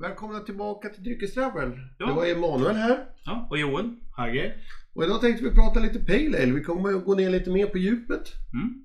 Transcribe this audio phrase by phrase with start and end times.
[0.00, 1.72] Välkomna tillbaka till Dryckestravel.
[1.98, 2.06] Ja.
[2.06, 3.06] Det var Emanuel här.
[3.24, 3.96] Ja, och Joel?
[4.16, 4.54] Hagge?
[4.94, 6.52] Och idag tänkte vi prata lite Pale Ale.
[6.52, 8.32] Vi kommer att gå ner lite mer på djupet.
[8.52, 8.84] Mm.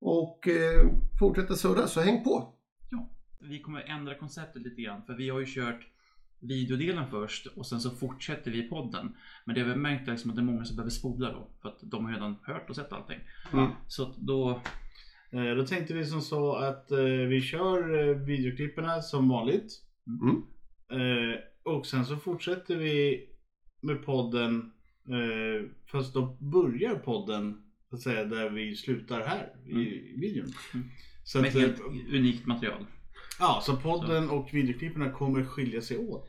[0.00, 2.54] Och eh, fortsätta surra, så häng på.
[3.40, 5.80] Vi kommer ändra konceptet lite grann för vi har ju kört
[6.40, 9.16] videodelen först och sen så fortsätter vi podden.
[9.44, 11.68] Men det har vi märkt liksom att det är många som behöver spola då för
[11.68, 13.18] att de har redan hört och sett allting.
[13.52, 13.70] Mm.
[13.88, 14.60] Så då,
[15.32, 19.72] Eh, Då tänkte vi som så att eh, vi kör eh, videoklipperna som vanligt.
[20.22, 20.42] Mm.
[21.32, 23.26] Eh, Och sen så fortsätter vi
[23.82, 24.72] med podden.
[25.08, 30.52] eh, Fast då börjar podden så att säga där vi slutar här i videon.
[30.74, 30.86] Mm.
[31.24, 31.86] Så med att, helt eh,
[32.18, 32.86] unikt material.
[33.38, 36.28] ja, så podden och videoklipperna kommer skilja sig åt.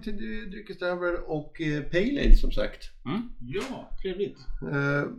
[0.00, 2.90] Välkommen till Dry- Dryckestravel och eh, Pale Ale som sagt.
[3.04, 3.22] Mm.
[3.40, 4.38] Ja, trevligt.
[4.62, 5.10] Eh,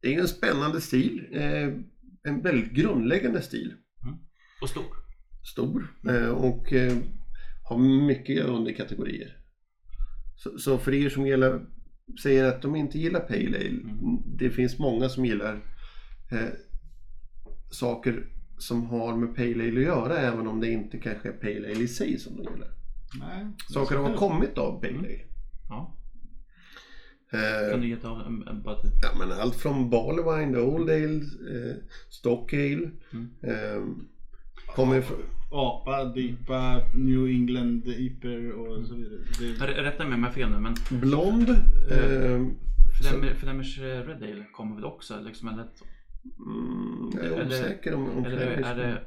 [0.00, 1.26] det är en spännande stil.
[1.32, 1.68] Eh,
[2.22, 3.74] en väldigt grundläggande stil.
[4.62, 4.84] Och stor.
[5.52, 5.94] Stor.
[6.34, 6.72] Och
[7.68, 9.36] har mycket underkategorier.
[10.36, 11.66] Så, så för er som gillar,
[12.22, 13.68] säger att de inte gillar Pale Ale.
[13.68, 14.22] Mm.
[14.38, 15.60] Det finns många som gillar
[17.70, 18.26] saker
[18.58, 21.84] som har med Pale Ale att göra även om det inte kanske är Pale Ale
[21.84, 22.79] i sig som de gillar.
[23.18, 25.10] Nej, Saker har kommit av Pale Mm.
[25.68, 25.96] Ja.
[27.32, 30.90] Eh, Kan du ge ett av en, en, bara Ja, men allt från Barley Old
[30.90, 31.76] Ale, eh,
[32.08, 32.90] Stock Ale.
[33.12, 33.30] Mm.
[33.42, 33.82] Eh,
[34.74, 35.18] kommer från,
[35.52, 39.18] Apa, Dipa, New England Iper och så vidare.
[39.38, 41.48] Det, Rätta mig om jag har fel nu men Blond.
[41.50, 42.46] Eh,
[43.00, 45.66] Flemmer- Flemish eh, Red Ale kommer väl också liksom eller,
[46.46, 49.02] mm, jag är osäker om, om eller Flemish- är det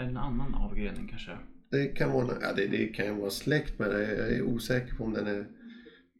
[0.00, 1.30] en annan avgrening kanske?
[1.70, 4.16] Det kan vara, ja, det, det kan ju vara släkt med det.
[4.16, 5.46] Jag är osäker på om den, är,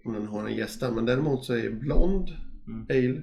[0.04, 0.90] om den har en gästa.
[0.92, 2.28] Men däremot så är Blond
[2.68, 2.86] Mm.
[2.90, 3.22] Ale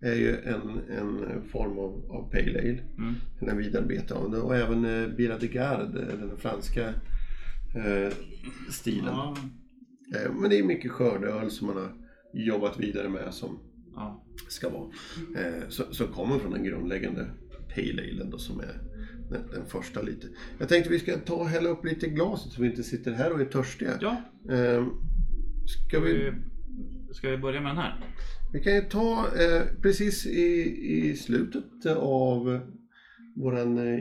[0.00, 2.82] är ju en, en form av, av Pale Ale.
[2.98, 3.14] Mm.
[3.40, 4.38] Den är vidarbetad av det.
[4.38, 6.88] Och även eh, Bira de Garde, den franska
[7.74, 8.12] eh,
[8.70, 9.04] stilen.
[9.06, 9.36] ja,
[10.16, 11.92] Eh, Men det är mycket skördeöl som man har
[12.34, 13.58] jobbat vidare med som
[13.94, 14.24] Ja.
[14.48, 14.90] ska vara.
[15.38, 17.26] Eh, Så, så kommer från den grundläggande
[17.74, 18.80] Pale Ale då, som är
[19.34, 20.26] den, den första lite.
[20.58, 23.12] Jag tänkte vi ska ta och hälla upp lite i glaset så vi inte sitter
[23.12, 23.98] här och är törstiga.
[24.00, 24.22] ja
[24.54, 24.86] Eh,
[25.66, 26.32] Ska vi,
[27.12, 28.00] ska vi börja med den här?
[28.52, 30.76] vi kan ju ta eh, precis i,
[31.10, 32.60] i slutet av
[33.36, 34.00] våran eh,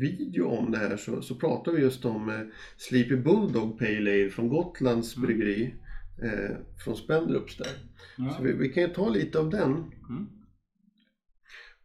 [0.00, 2.40] video om det här så, så pratar vi just om eh,
[2.76, 5.26] Sleepy Bulldog Pale Ale från Gotlands Mm.
[5.26, 5.74] bryggeri.
[6.22, 7.66] Eh, från Spendrups där.
[8.18, 8.30] ja.
[8.36, 9.70] Så vi, vi kan ju ta lite av den.
[10.08, 10.26] Mm.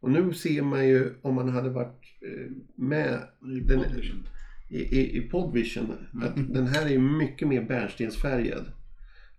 [0.00, 1.97] Och nu ser man ju om man hade varit
[2.74, 3.22] med
[3.56, 4.26] I den- Podvision.
[4.68, 5.92] i, i, i Podvision
[6.22, 8.64] att den här är mycket mer bärnstensfärgad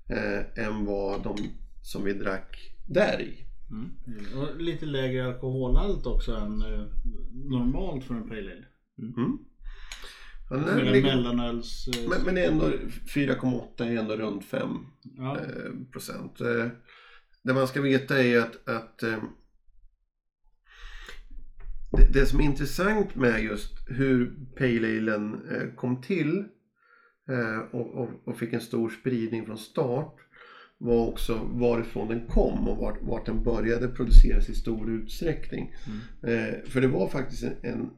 [0.09, 1.35] eh, än vad de
[1.84, 2.57] som vi drack
[2.88, 3.45] där i.
[3.72, 3.89] Mm.
[4.39, 6.85] Och lite lägre alkoholhalt också än eh,
[7.34, 8.66] normalt för en Pale Ale.
[9.18, 9.38] Mm.
[10.50, 11.88] Ja, Eller ligger, mellanöls...
[11.88, 12.66] eh, men, men det är ändå
[13.16, 14.69] 4,8 är ändå runt 5
[15.18, 15.38] ja.
[15.38, 16.41] eh, procent.
[16.41, 16.68] Eh,
[17.44, 19.18] det man ska veta är att, att eh,
[22.13, 26.45] det, det som är intressant med just hur Pale Alen eh, kom till
[27.29, 30.15] eh, och, och, och fick en stor spridning från start
[30.77, 35.73] var också varifrån den kom och vart, vart den började produceras i stor utsträckning.
[36.23, 37.89] Eh, för det var faktiskt en, en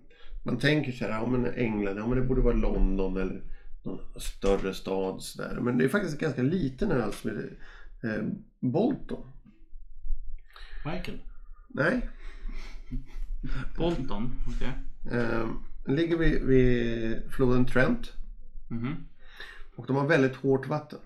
[0.45, 3.43] man tänker så här, ja men England, ja men det borde vara London eller
[3.83, 5.59] någon större stad sådär.
[5.61, 7.57] Men det är faktiskt en ganska liten öl som är
[8.03, 8.23] eh,
[8.59, 9.27] Bolton.
[10.85, 11.21] Michael.
[11.69, 12.09] Nej,
[13.77, 14.71] Bolton, okej.
[15.11, 15.47] eh,
[15.85, 18.13] den ligger vid, vid floden Trent
[18.69, 18.95] Mhm.
[19.75, 20.99] och de har väldigt hårt vatten.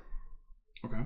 [0.83, 1.05] Okej.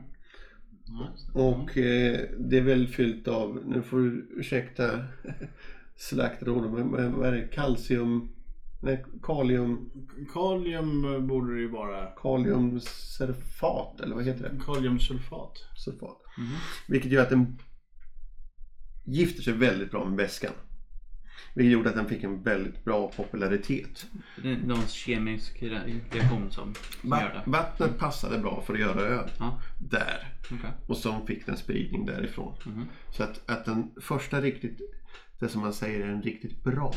[0.85, 1.09] Ja.
[1.41, 5.03] Och eh, det är väl fyllt av, nu får du ursäkta
[5.95, 7.47] slaktråden, men, men vad är det?
[7.47, 8.29] Kalcium,
[8.81, 9.89] nej kalium,
[10.33, 12.05] Kalium eh, borde det ju vara.
[12.05, 14.59] kaliumsulfat eller vad heter det?
[14.65, 15.53] Kaliumsulfat.
[15.77, 16.17] Sulfat.
[16.37, 16.47] Mhm.
[16.87, 17.57] Vilket gör att den
[19.05, 20.51] gifter sig väldigt bra med väskan.
[21.53, 24.07] Vilket gjorde att den fick en väldigt bra popularitet.
[24.43, 27.51] Det är någon kemisk re- reaktion som, som gör Va- det.
[27.51, 29.29] vattnet passade bra för att göra öl.
[29.39, 29.59] Ja,
[29.89, 30.33] Där.
[30.45, 30.69] okej.
[30.87, 32.55] Och så fick den spridning därifrån.
[32.65, 32.85] Mhm.
[33.11, 34.79] Så att, att den första riktigt,
[35.39, 36.93] det som man säger är en riktigt bra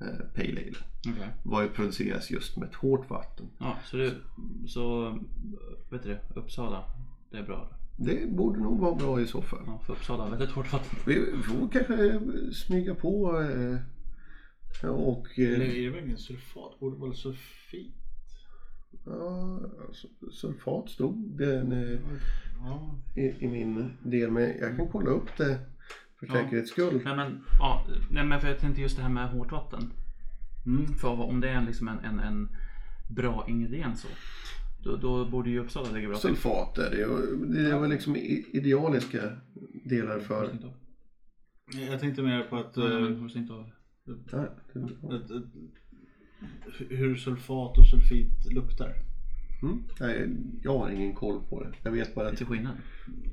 [0.00, 0.74] eh, Pale Ale
[1.08, 1.28] Okej.
[1.42, 3.46] var ju produceras just med ett hårt vatten.
[3.58, 4.22] Ja, så du,
[4.66, 5.10] så
[5.90, 6.84] vet du det, Uppsala,
[7.30, 7.70] det är bra.
[8.02, 9.62] Det borde nog vara bra i så fall.
[9.66, 10.98] Ja, för Uppsala, väldigt hårt vatten.
[11.06, 12.20] Vi får kanske
[12.52, 13.40] smyga på
[14.82, 15.38] eh, och...
[15.38, 16.78] Eller Eh, är det verkligen sulfat?
[16.80, 17.94] Borde vara sulfit?
[19.06, 21.98] ja, alltså, sulfat stod den, eh,
[22.64, 22.94] Ja.
[23.16, 25.58] i, i min del, men jag kan kolla upp det
[26.18, 26.32] för Ja.
[26.32, 27.00] säkerhets skull.
[27.04, 29.92] Nej men, ja, nej, men för jag tänkte just det här med hårt vatten.
[30.66, 30.86] Mm.
[30.94, 32.48] För om det är liksom en, en, en
[33.08, 34.08] bra ingrediens så.
[34.84, 36.28] Då, då borde ju Uppsala ligga bra till.
[36.28, 39.36] Sulfat är det det var liksom idealiska
[39.84, 40.58] delar för...
[41.90, 43.70] Jag tänkte mer på att, Nej, eh, inte av.
[44.04, 44.36] Det-
[45.16, 45.30] att
[46.88, 48.94] hur sulfat och sulfit luktar.
[49.62, 49.82] Mm.
[50.00, 50.28] Nej,
[50.62, 51.72] jag har ingen koll på det.
[51.82, 52.76] Jag vet bara att Lite skillnad.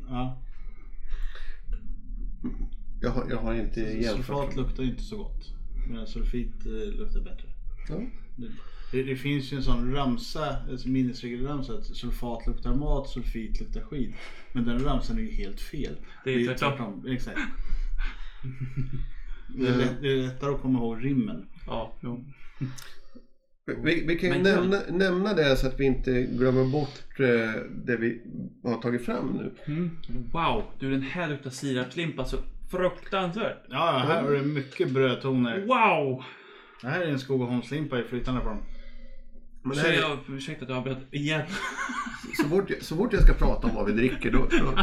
[0.08, 0.44] Ja.
[3.02, 4.16] jag har, jag har inte jämfört.
[4.16, 5.54] Sulfat luktar inte så gott.
[5.90, 7.48] Medan sulfit eh, luktar bättre.
[7.90, 8.02] Ja.
[8.92, 13.82] Det, det finns ju en sån ramsa, alltså minnesregelramsa att sulfat luktar mat, sulfit luktar
[13.82, 14.16] skit.
[14.52, 15.96] Men den ramsan är ju helt fel.
[16.24, 17.06] Det är tvärtom.
[17.08, 17.40] Exakt.
[19.50, 21.46] Det är, lätt, det är lättare att komma ihåg rimmen.
[21.68, 22.26] Ja, jo.
[23.66, 27.98] Vi, vi kan ju nämna, nämna det så att vi inte glömmer bort eh, det
[27.98, 28.22] vi
[28.64, 29.74] har tagit fram nu.
[29.74, 29.98] Mm.
[30.32, 32.38] Wow, du den här luktar sirapslimpa så
[32.72, 33.66] fruktansvärt.
[33.70, 35.66] Ja, här har du mycket brödtoner.
[35.66, 36.24] Wow!
[36.82, 38.58] Det här är en Skogaholmslimpa i flytande form.
[39.68, 41.42] Men här är, jag, ursäkta att jag avbröt igen.
[42.42, 44.74] så, fort, jag- så fort jag ska prata om vad vi dricker då, då,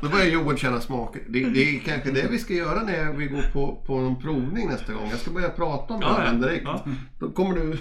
[0.00, 1.22] då börjar Joel känna smaken.
[1.28, 4.68] Det, det är kanske det vi ska göra när vi går på, på någon provning
[4.68, 5.08] nästa gång.
[5.10, 6.64] Jag ska börja prata om Ja, ölen direkt.
[6.64, 6.84] Ja.
[7.18, 7.78] Då kommer du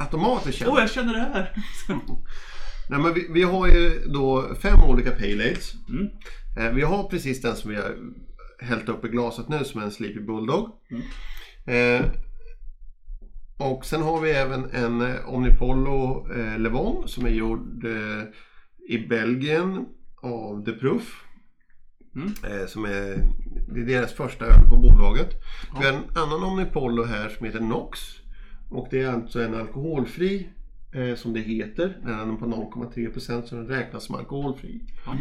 [0.00, 0.70] automatiskt känna.
[0.72, 1.54] Åh, jag känner det här!
[2.90, 5.72] Nej, men vi, vi har ju då fem olika pale ales.
[5.88, 6.08] Mm.
[6.58, 7.94] Eh, vi har precis den som vi har
[8.60, 10.70] hällt upp i glaset nu som är en Sleepy Bulldog.
[10.90, 11.02] Mm.
[11.66, 12.06] Eh,
[13.62, 18.24] och sen har vi även en eh, Omnipollo eh, Levon som är gjord eh,
[18.88, 19.86] i Belgien
[20.22, 21.24] av De Proof.
[22.16, 22.68] Mm.
[22.68, 23.16] Som är,
[23.74, 25.28] det är deras första öl på bolaget.
[25.78, 28.00] Vi har en annan Omnipollo här som heter Nox.
[28.70, 30.48] Och det är alltså en alkoholfri
[31.16, 31.98] som det heter.
[32.04, 34.80] Den är på 0,3% så den räknas som alkoholfri.
[35.06, 35.12] Ja.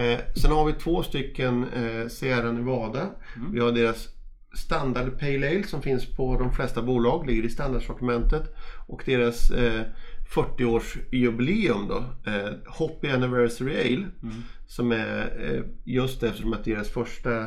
[0.00, 1.66] Eh, sen har vi två stycken
[2.08, 3.10] Sierra Nevada.
[3.36, 3.52] Mm.
[3.52, 4.08] Vi har deras
[4.56, 8.54] standard Pale Ale som finns på de flesta bolag, ligger i standardsortimentet.
[8.86, 9.82] Och deras eh,
[10.28, 14.06] 40-årsjubileum då, eh, Hoppy Anniversary Ale.
[14.22, 14.42] Mm.
[14.66, 17.46] Som är eh, just eftersom att deras första eh,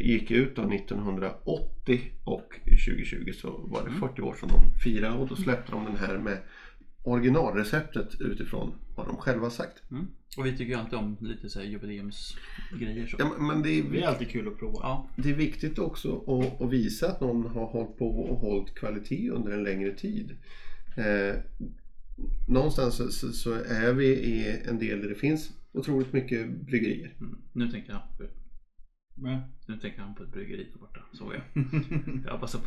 [0.00, 5.28] gick ut då 1980 och 2020 så var det 40 år som de firade och
[5.28, 6.38] då släppte de den här med
[7.04, 9.90] originalreceptet utifrån vad de själva sagt.
[9.90, 10.06] Mm.
[10.36, 13.16] Och vi tycker ju alltid om lite så här jubileumsgrejer så.
[13.18, 14.78] Ja, men- det är, Det är alltid kul att prova.
[14.82, 18.74] Ja, det är viktigt också att, att visa att någon har hållit på och hållit
[18.74, 20.36] kvalitet under en längre tid.
[20.96, 21.34] Eh,
[22.48, 27.16] någonstans så, så, så är vi i en del där det finns otroligt mycket bryggerier.
[27.20, 27.38] mm.
[27.52, 28.02] nu tänker jag
[29.14, 31.42] Men, Nu tänker han på ett bryggeri där borta, såg jag.
[32.26, 32.58] jag bara så,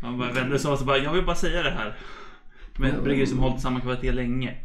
[0.00, 1.98] han bara vände sig om och så bara, jag vill bara säga det här.
[2.76, 4.56] Men ett bryggeri som hållit samma kvalitet länge.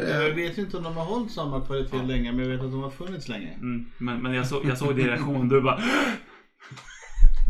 [0.00, 2.82] Jag vet inte om de har hållit samma kvalitet länge, men jag vet att de
[2.82, 3.52] har funnits länge.
[3.54, 5.80] Mm, men men jag, så, jag såg din reaktion, du bara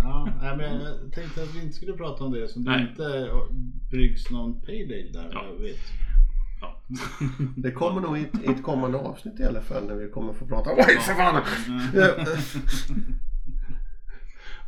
[0.03, 2.87] Ja, men jag tänkte att vi inte skulle prata om det som det Nej.
[2.91, 3.31] inte
[3.91, 5.31] bryggs någon ale där.
[5.33, 5.45] Ja.
[5.45, 5.81] Jag vet.
[6.61, 6.83] ja.
[7.57, 10.33] det kommer nog i ett, i ett kommande avsnitt i alla fall när vi kommer
[10.33, 10.71] få prata.
[10.77, 11.43] Oj, för fan!
[11.95, 12.09] Ja.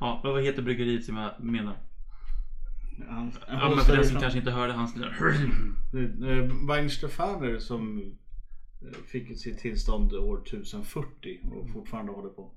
[0.00, 1.76] ja, men vad heter bryggeriet som jag menar?
[3.08, 4.94] Han, Ja, men för den som kanske inte hörde hans...
[6.68, 7.98] Weinstefaner som
[8.82, 12.50] eh, fick sitt tillstånd år 1040 och fortfarande håller på.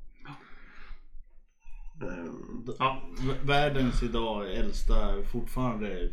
[2.80, 6.10] Ja, V- Världens idag äldsta, fortfarande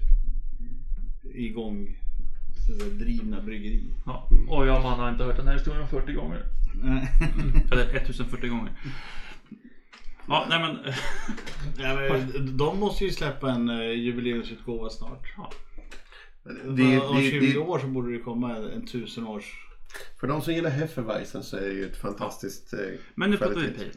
[1.35, 1.97] igång
[2.99, 3.85] drivna bryggeri.
[4.07, 4.29] ja.
[4.49, 6.43] Och jag man har inte hört den här historien 40 gånger.
[7.73, 8.73] Eller 1040 gånger.
[10.31, 10.95] Ja, nej men...
[11.79, 15.33] ja, men, de måste ju släppa en uh, jubileumsutgåva snart.
[15.37, 15.53] Ja.
[16.77, 19.45] det, Om det, 20 det, år så borde det komma en tusen års...
[20.21, 22.79] för de som gillar Hefeweizen så är det ju ett fantastiskt eh,
[23.15, 23.91] Men nu pratar vi pale.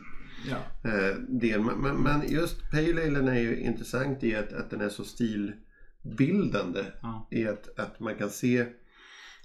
[0.50, 0.90] Ja.
[0.90, 1.62] eh, del.
[1.62, 5.04] Men, men, men just Pale Alen är ju intressant i att, att den är så
[5.04, 6.84] stilbildande.
[7.02, 7.28] Ja.
[7.32, 8.66] I att, att man kan se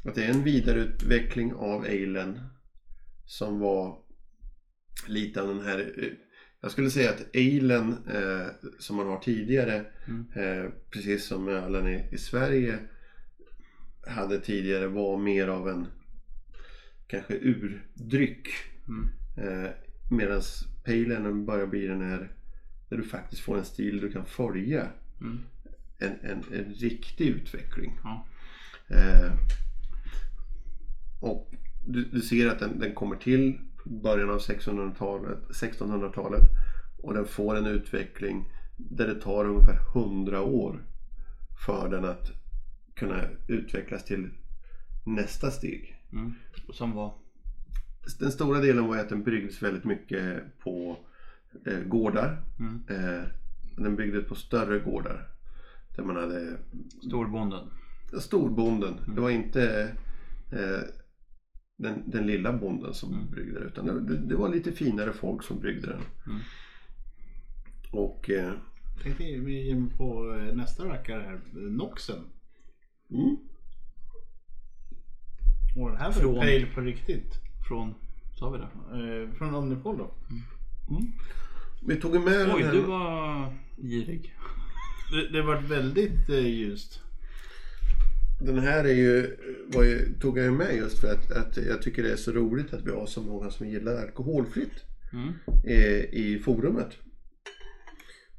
[0.05, 2.41] att det är en vidareutveckling av alen
[3.27, 3.99] som var
[5.07, 6.28] lite av den här eh,
[6.61, 8.47] jag skulle säga att alen eh,
[8.79, 10.27] som man har tidigare Mm.
[10.35, 12.79] eh, precis som ölen i, i Sverige
[14.07, 15.87] hade tidigare var mer av en
[17.07, 18.49] kanske urdryck
[18.89, 19.09] Mm.
[19.37, 19.71] eh,
[20.11, 20.41] medan
[20.85, 22.33] palen börjar bli den här
[22.89, 24.87] där du faktiskt får en stil du kan följa
[25.21, 25.39] Mm.
[25.99, 27.99] en, en, en riktig utveckling.
[28.05, 28.27] Ja.
[28.97, 29.33] Eh,
[31.21, 31.51] och
[31.87, 33.59] du, du ser att den, den kommer till
[33.89, 36.43] början av 1600-talet, 1600-talet
[37.03, 40.85] och den får en utveckling där det tar ungefär 100 år
[41.67, 42.31] för den att
[42.95, 44.31] kunna utvecklas till
[45.07, 46.03] nästa steg.
[46.13, 46.35] Mm.
[46.73, 47.15] Som var?
[48.19, 50.99] Den stora delen var att den byggdes väldigt mycket på
[51.67, 52.43] eh, gårdar.
[52.59, 52.83] Mm.
[52.89, 53.25] Eh,
[53.77, 55.29] den byggdes på större gårdar.
[55.97, 56.57] Där man hade
[57.07, 57.71] Storbonden.
[58.21, 58.95] storbonden.
[59.15, 59.93] Det var inte
[60.53, 60.81] eh,
[61.79, 63.31] den, den lilla bonden som Mm.
[63.31, 63.67] bryggde det.
[63.67, 66.01] Utan det, det var lite finare folk som bryggde den.
[66.27, 66.41] Mm.
[67.93, 68.53] Och eh,
[69.03, 71.41] Tänkte vi ge mig på eh, nästa rackare här.
[71.71, 72.19] Noxen.
[73.11, 73.37] mm,
[75.77, 77.35] Och den här var Från- pale på riktigt.
[77.69, 77.95] Från,
[78.39, 78.69] sa vi det?
[79.23, 80.15] Eh, från Omnipol då.
[81.87, 82.87] vi tog med Oj, den du här.
[82.89, 84.35] var girig.
[85.13, 87.03] Det, det var väldigt eh, ljust.
[88.41, 91.83] Den här är ju, var ju, tog jag ju med just för att, att jag
[91.83, 95.29] tycker det är så roligt att vi har så många som gillar alkoholfritt Mm.
[95.67, 96.97] eh, i forumet.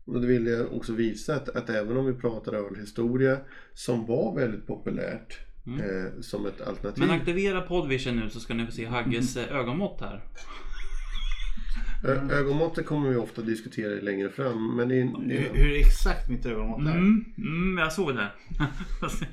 [0.06, 3.38] Och då vill jag också visa att, att även om vi pratar ölhistoria
[3.74, 5.38] som var väldigt populärt
[5.68, 5.80] Mm.
[6.06, 7.04] eh, som ett alternativ.
[7.04, 10.24] Men aktivera Podvision nu så ska ni få se Hagges eh, ögonmått här.
[12.06, 14.76] Ö- Ögonmåttet kommer vi ofta diskutera längre fram.
[14.76, 16.92] Men det, är- det, Hur, är- hur exakt mitt ögonmått är.
[16.98, 18.28] Mm, mm, jag såg det.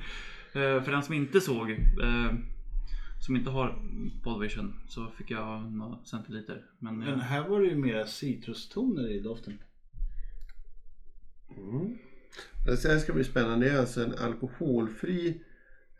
[0.53, 2.33] Eh, För den som inte såg, eh,
[3.25, 3.79] som inte har
[4.23, 6.61] Podvision, så fick jag några centiliter.
[6.79, 9.59] Men Men eh, här var det ju mera citrustoner i doften.
[11.57, 11.97] mm.
[12.65, 13.65] Det här ska bli spännande.
[13.65, 15.41] Det är alltså en alkoholfri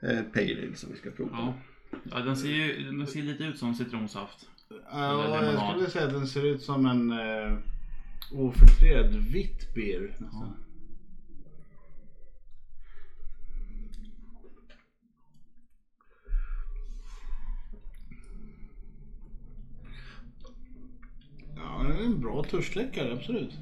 [0.02, 1.32] eh, pale ale som vi ska prova.
[1.34, 1.54] ja.
[2.12, 4.50] ja, den ser ju den ser lite ut som citronsaft.
[4.92, 7.58] Ja, jag skulle säga att den ser ut som en eh,
[8.32, 10.16] ofiltrerad vitt beer.
[10.20, 10.30] nästan.
[10.32, 10.54] Ja,
[21.92, 23.54] är en bra törstsläckare, absolut.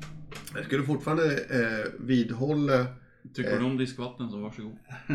[0.55, 2.85] Jag skulle fortfarande eh, vidhålla
[3.33, 4.77] Tycker du om diskvatten så varsågod.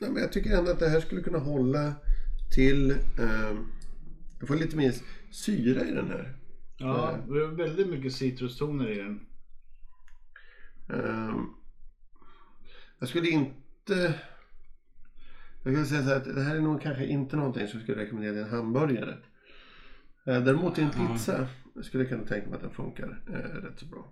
[0.00, 1.94] Nej, men jag tycker ändå att det här skulle kunna hålla
[2.54, 2.90] till...
[2.90, 3.56] Eh,
[4.38, 4.94] jag får lite mer
[5.30, 6.36] syra i den här.
[6.78, 9.20] Ja, det är väldigt mycket citrustoner i den.
[10.92, 11.34] Eh,
[12.98, 14.14] jag skulle inte...
[15.64, 17.82] Jag skulle säga så här att det här är nog kanske inte någonting som jag
[17.88, 19.16] skulle rekommendera till en hamburgare.
[20.26, 21.12] Eh, däremot till en Ja.
[21.12, 24.04] pizza jag skulle kunna tänka mig att den funkar eh, rätt så bra.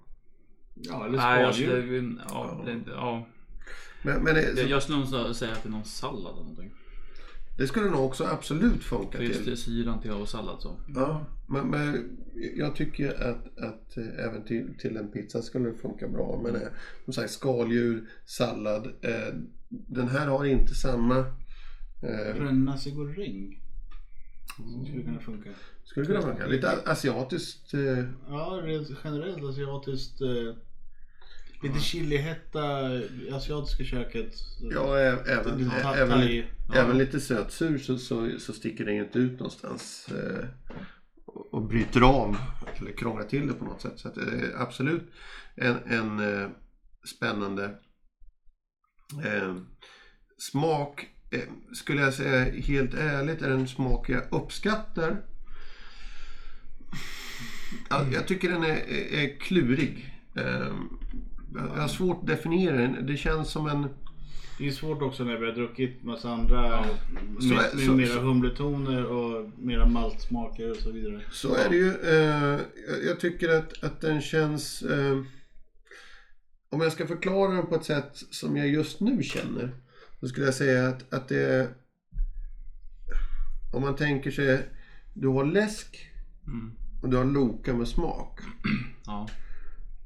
[0.75, 1.83] Ja, eller Nej, jag skaldjur.
[1.83, 3.27] skulle, ja, det, ja.
[4.03, 6.41] Men, men det, Jag, så, jag skulle nog säga att det är någon sallad eller
[6.43, 6.71] någonting.
[7.59, 9.51] det skulle nog också absolut funka För just till.
[9.51, 10.81] det, syran till och sallad så.
[10.95, 12.17] Ja, men, men
[12.57, 16.41] jag tycker att, att eh, även till, till en pizza skulle det funka bra.
[16.45, 16.69] Men eh,
[17.05, 18.87] som sagt skaldjur, sallad.
[18.87, 19.35] Eh,
[19.69, 21.19] den här har inte samma...
[22.03, 22.37] Eh.
[24.57, 25.51] Som skulle kunna funka.
[25.91, 26.47] Skulle kunna funka.
[26.47, 27.75] Lite asiatiskt.
[27.75, 27.81] Eh,
[28.29, 28.63] Ja,
[29.05, 30.21] generellt asiatiskt.
[30.21, 30.55] Eh,
[31.63, 32.63] lite chilihetta,
[33.33, 34.35] asiatiska köket.
[34.61, 36.21] ja, även, även,
[36.69, 36.75] Ja.
[36.75, 40.09] även lite sötsur så, så, så sticker den ju inte ut någonstans.
[40.09, 40.45] Eh,
[41.27, 42.37] och och bryter av
[42.79, 43.99] eller krånglar till det på något sätt.
[43.99, 44.25] Så att, eh,
[44.61, 45.11] absolut
[45.55, 46.49] en, en eh,
[47.17, 47.65] spännande
[49.25, 49.57] eh,
[50.39, 51.07] smak.
[51.31, 51.41] Eh,
[51.73, 55.23] skulle jag säga helt ärligt är en smak jag uppskattar.
[57.91, 60.15] Ja, jag tycker den är, är, klurig.
[60.37, 60.45] Eh,
[61.55, 63.07] jag jag har svårt att definiera den.
[63.07, 63.89] Det känns som en...
[64.59, 66.85] Det är svårt också när vi har druckit massa andra
[67.41, 71.21] Så med, med så- mera så- humletoner och mera maltsmaker och så vidare.
[71.33, 71.89] Så är det ju.
[71.91, 74.83] Eh, jag- jag tycker att, att den känns...
[74.83, 75.23] Eh,
[76.73, 79.75] om jag ska förklara den på ett sätt som jag just nu känner.
[80.21, 81.69] Då skulle jag säga att, att det är...
[83.73, 84.69] Om man tänker sig...
[85.15, 86.07] Du har läsk
[86.47, 86.77] Mm.
[87.03, 88.41] Och du har Loka med smak.
[89.07, 89.29] Ja.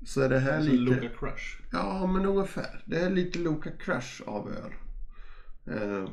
[0.06, 0.82] Så är det här Alltså lite...
[0.94, 1.60] Luca Crush.
[1.72, 2.82] Ja, men ungefär.
[2.84, 4.72] Det är lite Loka Crush av öl.
[5.76, 6.08] Eh,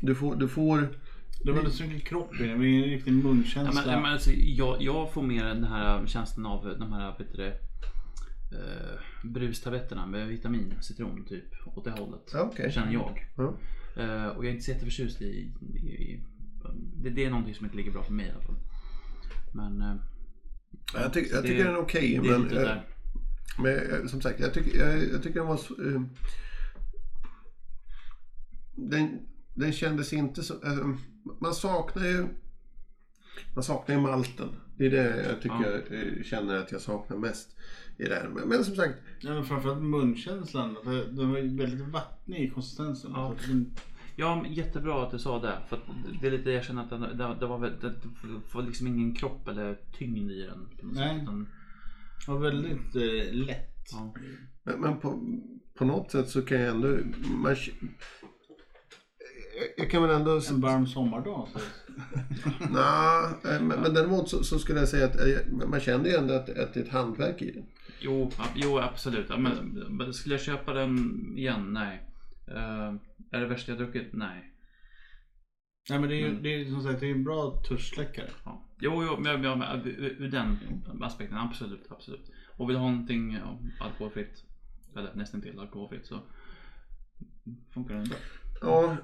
[0.00, 0.88] du, får, du får...
[1.44, 3.82] Det var så mycket kropp i det var ingen riktig Ja, munkänsla.
[3.86, 7.36] men, men alltså, jag, jag får mer den här känslan av de här vet du,
[7.36, 7.50] det,
[8.56, 11.44] eh, brustabletterna med vitamin, citron typ.
[11.76, 12.30] Åt det hållet.
[12.32, 12.72] Ja, okej.
[12.72, 13.26] Känner jag.
[13.36, 13.54] Ja.
[14.02, 16.20] Eh, och jag är inte så jätteförtjust i, i, i
[16.96, 18.56] det, det är någonting som inte ligger bra för mig i alla fall.
[19.54, 19.96] Men eh,
[20.94, 22.16] Jag, tyck, jag det- tycker den är okej.
[22.16, 22.76] är men, eh.
[23.58, 25.54] Men eh, som sagt, jag tycker, jag, jag tycker den var...
[25.94, 26.02] eh,
[28.76, 29.20] den,
[29.54, 30.54] den kändes inte så...
[31.40, 32.26] man saknar ju...
[33.54, 34.48] Man saknar ju malten.
[34.76, 35.96] Det är det jag tycker Ja.
[36.16, 37.56] jag känner att jag saknar mest
[37.98, 38.28] i det här.
[38.28, 40.76] Men, men som sagt, Ja, men framförallt munkänslan.
[40.84, 43.10] för Den var ju väldigt vattnig i konsistensen.
[43.14, 43.34] Ja.
[44.16, 45.58] Den- Ja, men jättebra att du sa det.
[45.68, 45.82] För att
[46.20, 48.86] det är lite, jag känner att det, det, det var, väl- det, det var liksom
[48.86, 50.68] ingen kropp eller tyngd i den.
[50.82, 51.26] Nej.
[52.26, 53.88] Det var väldigt eh, lätt.
[53.92, 54.14] Ja.
[54.62, 55.20] Men, men på,
[55.78, 56.88] på något sätt så kan jag ändå...
[57.28, 57.56] Man,
[59.76, 60.40] jag kan väl ändå...
[60.50, 61.48] En varm sommardag.
[61.54, 61.58] Så.
[62.70, 66.34] Nej, men, men däremot så, så skulle jag säga att eh, man kände ju ändå
[66.34, 67.64] att, att det är ett hantverk i den.
[68.00, 69.28] Jo, ja, jo, absolut.
[69.28, 70.98] Men, men skulle jag köpa den
[71.36, 71.72] igen?
[71.72, 72.02] Nej.
[72.48, 72.94] Eh,
[73.34, 74.12] är det värsta jag druckit?
[74.12, 74.50] Nej.
[75.90, 76.42] Nej men det är ju Mm.
[76.42, 78.30] det är, som sagt det är en bra törstläckare.
[78.44, 78.68] Ja.
[78.80, 80.56] Jo, jo men, men, men ur, den
[81.00, 82.30] aspekten, absolut, absolut.
[82.56, 84.44] Och vill ha någonting ja, alkoholfritt,
[84.96, 86.20] eller nästan till alkoholfritt, så
[87.74, 88.16] funkar den bra.
[88.60, 88.96] Ja,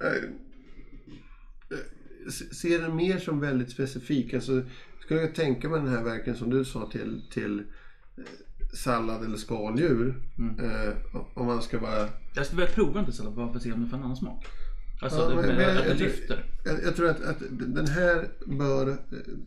[2.31, 4.35] se- ser den mer som väldigt specifik.
[4.35, 4.63] Alltså,
[5.01, 8.25] skulle jag tänka mig den här verkligen som du sa till, till eh,
[8.73, 10.15] sallad eller skaldjur.
[10.39, 10.59] Mm.
[10.61, 10.93] Eh,
[11.35, 12.09] om man ska vara...
[12.35, 14.17] Jag skulle vilja prova inte sallad bara för att se om den får en annan
[14.17, 14.47] smak.
[15.03, 16.45] Alltså, Ja, det, men- med, men jag- att det jag lyfter.
[16.65, 18.97] Jag, jag tror att, att den här bör,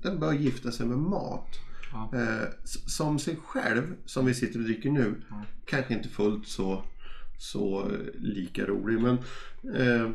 [0.01, 1.47] den bör gifta sig med mat.
[1.91, 2.11] Ja.
[2.19, 2.47] Eh,
[2.85, 5.43] som sig själv, som vi sitter och dricker nu, Ja.
[5.65, 6.83] kanske inte fullt så,
[7.37, 8.99] så eh, lika rolig.
[9.01, 9.17] Men
[9.75, 10.09] eh,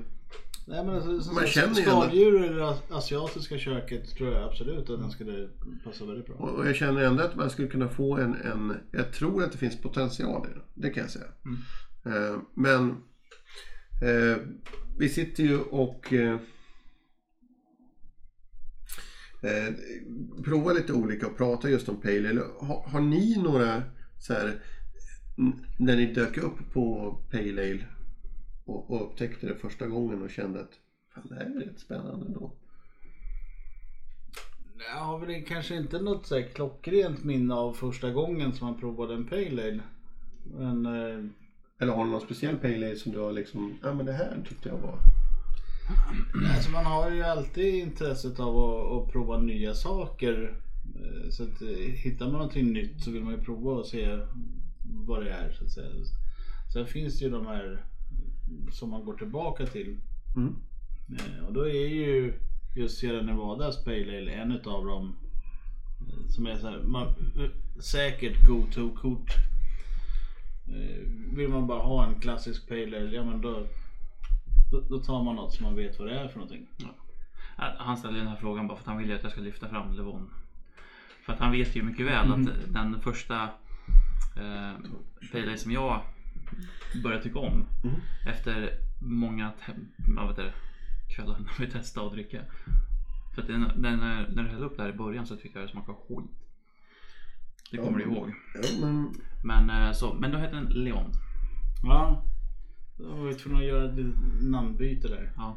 [0.68, 4.42] Nej men alltså, som Man sagt, känner skaldjur i det as- asiatiska köket tror jag
[4.44, 5.48] absolut att den skulle
[5.84, 6.36] passa väldigt bra.
[6.36, 9.52] Och och jag känner ändå att man skulle kunna få en, en jag tror att
[9.52, 10.62] det finns potential i det.
[10.88, 11.24] Det kan jag säga.
[11.44, 11.58] Mm.
[12.32, 12.90] Eh, men
[14.02, 14.36] eh,
[14.98, 16.34] vi sitter ju och eh,
[19.42, 19.74] eh,
[20.44, 22.40] provar lite olika och pratar just om Pale Ale.
[22.60, 23.82] Har, har ni några
[24.18, 24.62] så här
[25.78, 27.84] när ni dök upp på Pale Ale
[28.68, 30.78] och, och upptäckte det första gången och kände att
[31.14, 32.52] fan, det här är rätt spännande då.
[34.94, 38.80] Jag har väl kanske inte något så här klockrent minne av första gången som man
[38.80, 39.80] provade en Pale Ale.
[40.58, 41.24] Men eh,
[41.78, 44.44] Eller har du någon speciell Pale Ale som du har liksom, ja men det här
[44.48, 44.98] tyckte jag var
[46.54, 50.60] alltså man har ju alltid intresset av att, att prova nya saker.
[50.96, 54.18] Eh, Så att, eh, hittar man någonting nytt så vill man ju prova och se
[55.06, 55.90] vad det är så att säga.
[56.72, 57.84] Sen finns det ju de här
[58.72, 59.96] som man går tillbaka till.
[60.36, 60.56] Mm.
[61.18, 62.34] Eh, Och då är ju
[62.76, 65.16] just Sierra Nevadas Pale Ale en utav dem.
[66.00, 69.30] eh, Som är så här, man, eh, säkert go-to-kort.
[71.36, 73.66] Vill man bara ha en klassisk Pale Ale, ja men då,
[74.88, 76.66] då, tar man något som man vet vad det är för någonting.
[76.76, 76.86] Ja.
[77.78, 79.92] Han ställde den här frågan bara för att han ville att jag ska lyfta fram
[79.92, 80.30] Levon.
[81.26, 83.42] För att han vet ju mycket väl att den första
[84.36, 84.72] eh,
[85.32, 86.00] Pale Ale som jag
[87.02, 87.96] började tycka om Mm.
[88.26, 88.70] efter
[89.02, 89.52] många
[90.16, 90.52] vad det,
[91.16, 92.44] kvällar när vi testade att dricka.
[93.34, 95.68] För att den, den, när du hällde upp det här i början så tyckte jag
[95.68, 96.30] det smakade skit.
[97.70, 98.10] Det kommer du Ja.
[98.10, 98.32] ihåg.
[98.54, 101.10] Ja, men Men, eh, så, men då hette den Leon.
[101.82, 102.24] Ja,
[102.98, 104.06] då var vi tvungna att göra ett
[104.42, 105.32] namnbyte där.
[105.36, 105.56] Ja.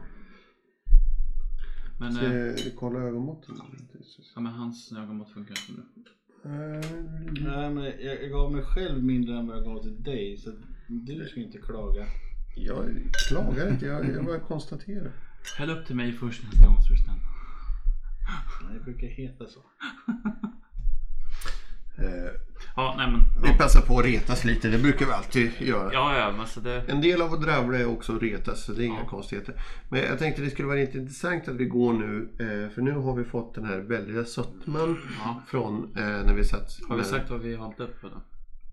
[2.00, 3.56] Men, ska eh, jag kolla ögonmåtten?
[4.36, 5.86] ja, men hans ögonmått funkar inte nu.
[6.46, 6.82] Eh,
[7.44, 10.52] Nej men jag, jag gav mig själv mindre än vad jag gav till dig så
[10.92, 12.06] du ska inte klaga.
[12.56, 12.86] Jag
[13.28, 15.12] klagar inte, jag, jag bara konstaterar.
[15.58, 17.16] Häll upp till mig först nästa gång så är du snäll.
[18.64, 19.60] Nej, Det brukar heta så.
[21.98, 22.32] Eh,
[22.76, 23.20] Ja, nej men.
[23.44, 25.94] vi Ja, passar på att retas lite, det brukar vi alltid göra.
[25.94, 26.84] ja, ja men alltså det.
[26.88, 29.08] En del av att dravla är också att retas, så det är inga Ja.
[29.10, 29.62] konstigheter.
[29.90, 32.92] Men jag tänkte det skulle vara lite intressant att vi går nu, eh, för nu
[32.92, 35.42] har vi fått den här väldiga sötman Ja.
[35.48, 38.08] från eh, när vi satt Har vi med- sagt vad vi har hållit upp på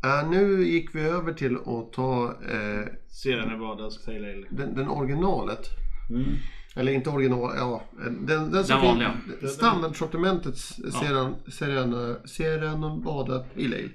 [0.03, 4.47] Ja, nu gick vi över till att ta eh, Sierra Nevadas Pale Ale.
[4.51, 5.69] den, den originalet.
[6.11, 6.37] Mm.
[6.77, 7.85] Eller inte original, ja.
[7.99, 9.15] Den, den, som Den vanliga.
[9.49, 13.91] Standardsortimentets Sierra, Sierra, Sierra Nevada Pale Ale.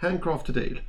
[0.00, 0.80] Handcrafted Ale.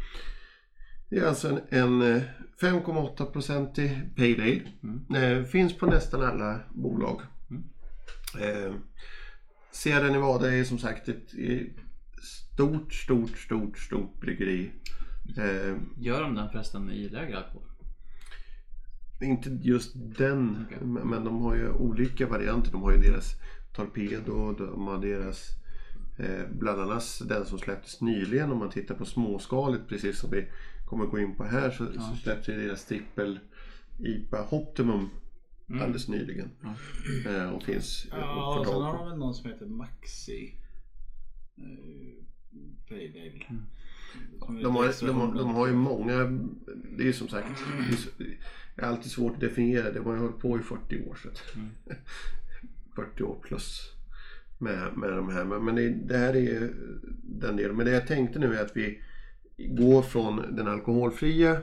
[1.10, 2.22] Det är alltså en, en eh,
[2.62, 4.62] 5,8-procentig Pale
[5.14, 5.38] Ale.
[5.38, 7.22] Eh, finns på nästan alla bolag.
[8.40, 8.74] Eh,
[9.72, 11.62] Sierra Nevada är som sagt ett eh,
[12.22, 14.72] stort, stort, stort, stort bryggeri.
[15.38, 17.64] Eh, Gör de den förresten i lägre alkohol?
[19.22, 20.78] Inte just den, Okej.
[20.88, 22.72] men de har ju olika varianter.
[22.72, 23.34] De har ju deras
[23.76, 25.50] Torpedo, de har deras
[26.20, 30.48] eh, bland annat den som släpptes nyligen om man tittar på småskaligt precis som vi
[30.86, 33.40] kommer gå in på här så, så släpptes ju deras trippel
[34.00, 35.10] IPA Optimum
[35.68, 36.50] alldeles nyligen.
[36.64, 36.74] Ja.
[37.32, 38.98] Eh, och finns Ja, och sen har på.
[38.98, 40.54] de väl någon som heter Maxi.
[44.46, 46.14] Som är De har, de, har, de har ju många,
[46.98, 47.48] det är som sagt,
[48.18, 49.92] det är, alltid svårt att definiera.
[49.92, 51.16] Det har ju hållit på i 40 år.
[51.24, 51.44] Så att,
[52.96, 53.92] 40 år plus
[54.58, 55.46] med, med de här.
[55.46, 56.74] Men, men det, det här är ju
[57.24, 57.78] den delen.
[57.78, 59.02] Men det jag tänkte nu är att vi
[59.58, 61.62] går från den alkoholfria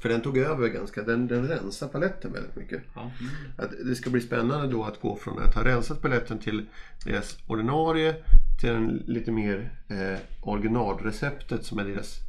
[0.00, 2.82] För den tog över ganska, den, den rensar paletten väldigt mycket.
[2.94, 3.10] Ja.
[3.58, 6.66] Att det ska bli spännande då att gå från att ha rensat paletten till
[7.04, 8.16] deras ordinarie
[8.60, 12.20] till en lite mer eh, originalreceptet som är deras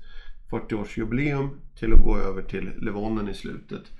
[0.51, 3.91] 40-årsjubileum till att gå över till Levonen i slutet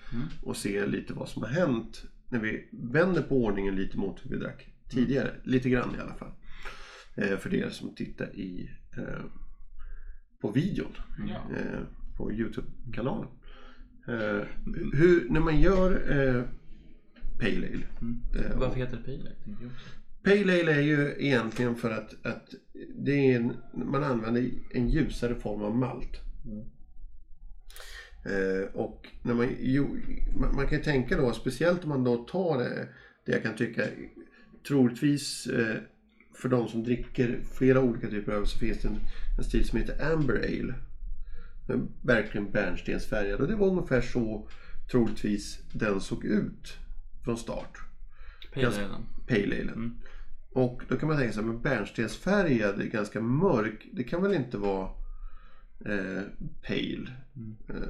[0.44, 4.30] och se lite vad som har hänt när vi vänder på ordningen lite mot hur
[4.30, 5.32] vi drack tidigare.
[5.44, 6.32] Lite grann i alla fall.
[7.16, 9.24] Eh, för er som tittar i eh,
[10.42, 10.92] på videon
[11.28, 11.56] Ja.
[11.58, 11.80] eh,
[12.18, 13.28] på Youtube-kanalen.
[14.08, 14.42] Eh,
[14.94, 16.44] hur, när man gör eh,
[17.40, 17.86] Pale Ale.
[18.46, 19.70] Eh, Varför heter det Pale Ale?
[20.28, 22.54] Pale Ale är ju egentligen för att, att
[22.96, 26.22] det är en, man använder en ljusare form av malt.
[28.26, 29.98] Eh, och när man, jo,
[30.36, 32.88] man, man kan ju tänka då, speciellt om man då tar det,
[33.26, 33.84] det jag kan tycka
[34.68, 35.76] troligtvis eh,
[36.34, 39.00] för de som dricker flera olika typer av så finns det en,
[39.38, 40.74] en stil som heter Amber Ale.
[42.02, 44.50] Verkligen bärnstensfärgad och det var ungefär så
[44.92, 46.78] troligtvis den såg ut
[47.24, 47.78] från start.
[48.54, 49.04] Pale Ale.
[49.28, 49.92] Pale Ale.
[50.52, 54.58] Och då kan man tänka sig, men bärnstensfärgad, är ganska mörk, det kan väl inte
[54.58, 54.90] vara
[55.86, 56.22] eh,
[56.68, 57.12] pale?
[57.70, 57.90] Eh,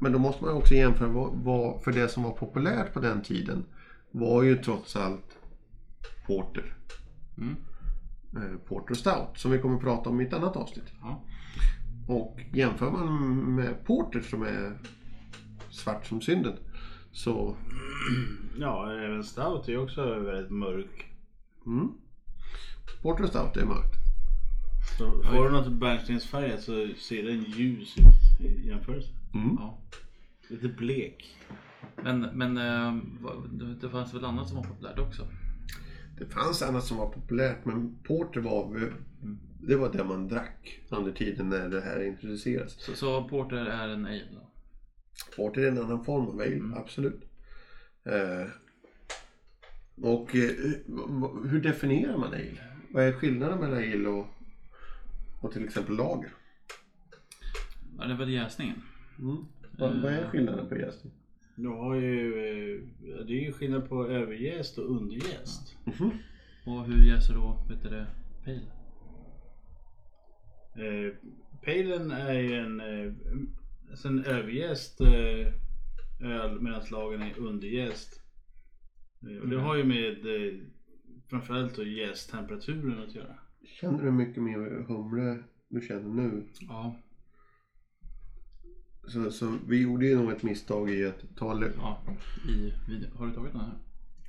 [0.00, 3.22] men, då måste man också jämföra vad, vad, för det som var populärt på den
[3.22, 3.64] tiden
[4.10, 5.38] var ju trots allt
[6.26, 6.76] Porter.
[7.38, 7.56] Mm.
[8.36, 10.92] Eh, Porter Stout, som vi kommer att prata om i ett annat avsnitt.
[11.00, 11.22] Ja.
[12.08, 14.78] Och jämför man med Porter som är
[15.70, 16.56] svart som synden
[17.12, 17.56] så
[18.58, 21.09] Ja, även Stout är också väldigt mörk.
[21.66, 21.88] Mm,
[23.02, 23.94] Porter Stout är mörkt.
[24.98, 29.08] Så får du något bärnstensfärgat så ser den ljus ut i jämförelse.
[29.34, 29.56] Mm.
[29.58, 29.78] ja.
[30.48, 31.36] Lite blek.
[32.02, 32.96] Men, men eh,
[33.52, 35.26] det- det fanns väl annat som var populärt också?
[36.18, 38.92] Det fanns annat som var populärt men Porter var
[39.68, 42.72] det var det man drack under tiden när det här introducerades.
[42.84, 44.50] Så, så Porter är en ale då?
[45.36, 47.22] Porter är en annan form av ale, absolut.
[50.02, 50.50] Eh, och eh,
[51.50, 52.60] hur definierar man ale?
[52.90, 54.26] Vad är skillnaden mellan ale och,
[55.40, 56.30] och till exempel lager?
[57.98, 58.82] Ja, det är väl jäsningen?
[59.18, 59.36] Mm.
[59.78, 61.12] Vad, vad är skillnaden på jäsning?
[61.56, 65.76] Du har ju, eh, det är ju skillnad på överjäst och underjäst.
[65.84, 66.10] Mhm.
[66.66, 68.06] Och hur jäser då, vet du det,
[68.44, 68.60] Pale?
[70.74, 71.14] Eh,
[71.64, 73.12] Palen är ju en, eh,
[73.90, 75.52] alltså en överjäst eh,
[76.20, 78.20] öl medan lagen är underjäst.
[79.22, 80.54] Eh, och det har ju med eh,
[81.28, 83.34] framförallt då jästtemperaturen att göra.
[83.80, 86.44] Känner du mycket mer humle du känner nu?
[86.60, 86.96] Ja,
[89.08, 91.62] Så, så vi gjorde ju nog ett misstag i att ta...
[91.76, 92.02] ja.
[92.48, 93.08] I video.
[93.16, 93.78] Har du tagit den här?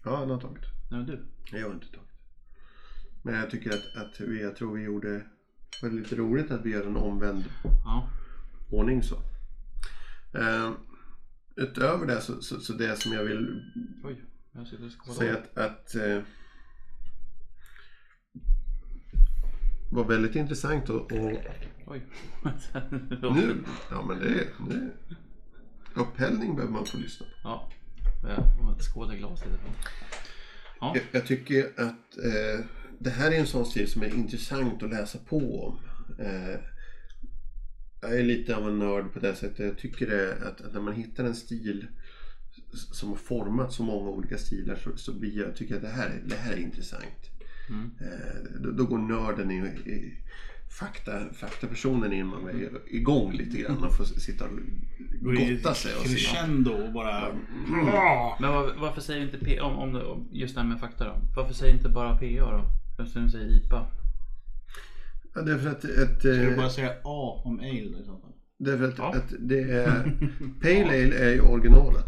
[0.03, 0.63] Ja, han har tagit.
[0.91, 1.19] Nej, du.
[1.57, 2.07] Jag har inte tagit.
[3.23, 5.09] Men jag tycker att, att vi, jag tror vi gjorde
[5.81, 7.43] det var lite roligt att vi gör en omvänd
[7.85, 8.09] Ja.
[8.71, 9.15] ordning så.
[10.33, 10.71] Eh,
[11.55, 13.61] utöver det så, så, så det som jag vill
[14.03, 14.21] Oj,
[14.89, 15.17] skålar.
[15.17, 16.21] säga att, att eh,
[19.91, 21.31] var väldigt intressant och, och
[21.85, 22.01] Oj.
[23.21, 24.89] nu, ja men det, det
[25.93, 27.31] upphällning behöver man få lyssna på.
[27.43, 27.69] Ja.
[28.23, 29.47] Jag har ett skål i glaset.
[30.79, 30.95] Ja.
[30.95, 32.65] Jag, jag tycker att eh,
[32.99, 35.79] det här är en sån stil som är intressant att läsa på om.
[36.25, 36.59] Eh,
[38.01, 39.59] jag är lite av en nörd på det sättet.
[39.59, 41.87] Jag tycker det att, att när man hittar en stil
[42.73, 45.95] som har format så många olika stilar så, så blir jag, tycker jag att det
[46.01, 47.29] här, är- det här är intressant.
[47.69, 47.91] Mm.
[48.01, 49.55] Eh, då, då går nörden i,
[49.89, 50.17] i
[50.79, 54.51] fakta, faktapersonen in man är igång lite grann och får sitta och
[55.21, 56.03] gotta sig och.
[56.03, 57.33] Crescendo och bara...
[58.39, 61.05] Men var, varför säger inte P om, om, det, om just det här med fakta
[61.05, 61.15] då?
[61.35, 62.63] Varför säger inte bara PA då?
[62.97, 63.85] Varför säger IPA?
[65.35, 68.03] Ja, det är för att, att Ska du eh, bara säga A om ale i
[68.05, 68.31] så fall?
[68.59, 69.13] Därför att, Ja.
[69.15, 70.03] att det är...
[70.61, 72.05] Pale Ale är ju originalet.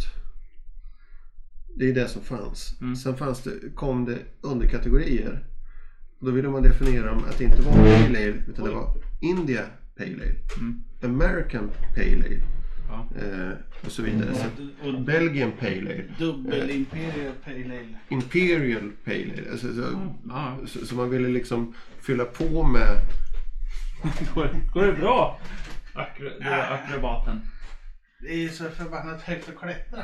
[1.76, 2.78] Det är det som fanns.
[2.82, 2.96] Mm.
[2.96, 5.44] Sen fanns det, kom det underkategorier.
[6.20, 9.62] Då ville man definiera dem att det inte var Pale Ale utan det var India
[9.98, 10.36] Pale Ale.
[10.58, 10.84] Mm.
[11.04, 12.42] American Pale Ale.
[12.90, 13.08] Ja.
[13.22, 13.52] Eh,
[13.86, 14.36] och så vidare.
[14.36, 16.04] Så att Och Belgian Pale Ale.
[16.20, 17.98] dubbel Imperial Pale Ale.
[18.10, 19.52] Imperial Pale Ale.
[19.52, 19.82] Alltså, så,
[20.30, 20.58] Ja.
[20.68, 22.98] så, så man ville liksom fylla på med...
[24.36, 25.40] Går, går det bra?
[25.94, 27.42] Akro, det akrobaten.
[28.20, 30.04] Det är så förbannat högt att klättra.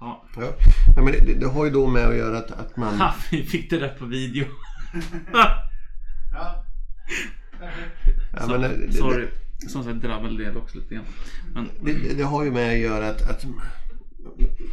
[0.00, 0.24] Ja.
[0.36, 0.52] Ja.
[0.96, 2.94] Ja, men det, det, det har ju då med att göra att, att man...
[2.94, 4.44] Ha, vi fick det där på video.
[5.32, 6.64] Ja.
[8.32, 9.26] Ja, men, det, det, Sorry.
[9.68, 11.04] Som sagt drabbade det också lite grann.
[11.54, 13.44] Men Det, det, det har ju med att göra att, att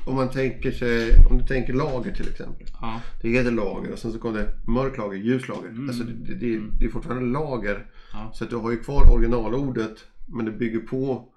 [0.06, 2.68] om man tänker sig, om du tänker lager till exempel.
[2.82, 3.02] ja.
[3.22, 5.70] Det heter lager och sen så kom det mörk lager, ljus lager.
[5.88, 7.86] Alltså det, det, det, det är fortfarande lager.
[8.14, 8.32] Ja.
[8.34, 11.34] Så att du har ju kvar originalordet men det bygger på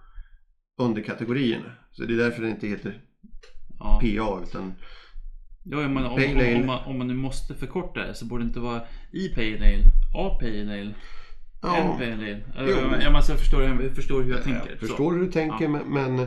[0.79, 1.73] underkategorierna.
[1.93, 3.03] Så det är därför den inte heter
[3.81, 4.01] Ja.
[4.01, 4.75] PA utan
[5.65, 6.61] Ja, men om, Pale om, ale.
[6.61, 9.85] om, man, om man nu måste förkorta det så borde det inte vara i Ale,
[10.15, 10.69] A en
[11.63, 12.41] ja, Ale.
[12.59, 12.65] Jo.
[12.69, 14.71] Jag, jag, måste förstå, jag förstår hur jag tänker.
[14.71, 14.87] jag så.
[14.87, 16.27] förstår hur du tänker men, men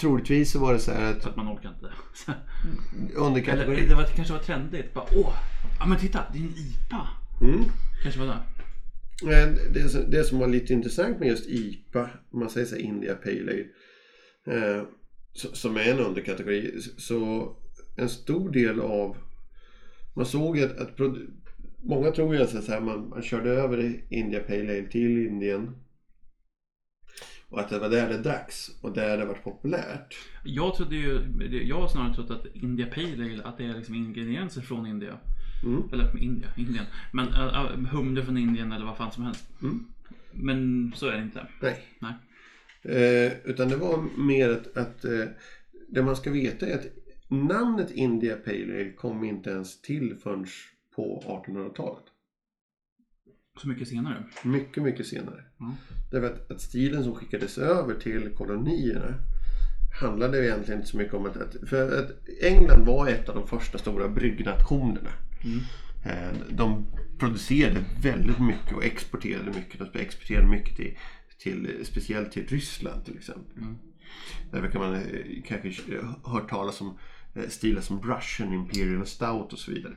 [0.00, 1.92] troligtvis så var det så här Så att att man orkar inte.
[3.16, 3.76] underkategori...
[3.76, 4.94] Eller det var, kanske var trendigt.
[4.94, 5.34] Bara, åh,
[5.78, 7.08] ja men titta, det är en IPA.
[7.42, 7.64] Mm.
[8.02, 8.38] Kanske var det.
[9.22, 12.74] Men det, som- det som var lite intressant med just IPA, om man säger så
[12.74, 13.64] här India Pale Ale,
[14.58, 14.86] eh, så-
[15.36, 17.50] som är en underkategori, så
[17.96, 19.16] en stor del av,
[20.16, 21.00] man såg att, att
[21.82, 25.76] många tror ju att så här, man, man körde över India Pale Ale till Indien
[27.48, 30.14] och att det var där det dracks och där det var populärt.
[30.44, 31.20] Jag trodde ju,
[31.64, 35.18] jag har snarare trott att India Pale Ale, att det är liksom ingredienser från India.
[35.64, 35.82] Mm.
[35.92, 36.84] Eller India, Indien.
[37.12, 39.48] Men äh, äh, humle från Indien eller vad fan som helst.
[39.62, 39.86] Mm.
[40.32, 41.46] Men så är det inte.
[41.60, 41.82] Nej.
[41.98, 42.12] Nej.
[42.88, 45.24] Eh, utan det var mer att, att eh,
[45.88, 46.86] det man ska veta är att
[47.28, 50.46] namnet India Pale Ale kom inte ens till förrän
[50.96, 52.04] på 1800-talet.
[53.62, 54.24] Så mycket senare.
[54.44, 55.44] Mycket, mycket senare.
[55.58, 55.74] Ja.
[56.10, 59.14] Därför att, att stilen som skickades över till kolonierna
[60.00, 62.10] handlade egentligen inte så mycket om att, att för att
[62.42, 65.10] England var ett av de första stora bryggnationerna.
[65.44, 65.58] Mm.
[66.04, 66.86] Eh, De
[67.18, 69.92] producerade väldigt mycket och exporterade mycket.
[69.92, 70.98] De exporterade mycket till,
[71.38, 73.58] till speciellt till Ryssland till exempel.
[73.58, 73.76] Mm.
[74.50, 75.02] Därför kan man eh,
[75.46, 75.70] kanske
[76.24, 76.98] hört talas om
[77.34, 79.92] eh, stilar som Russian Imperial Stout och så vidare.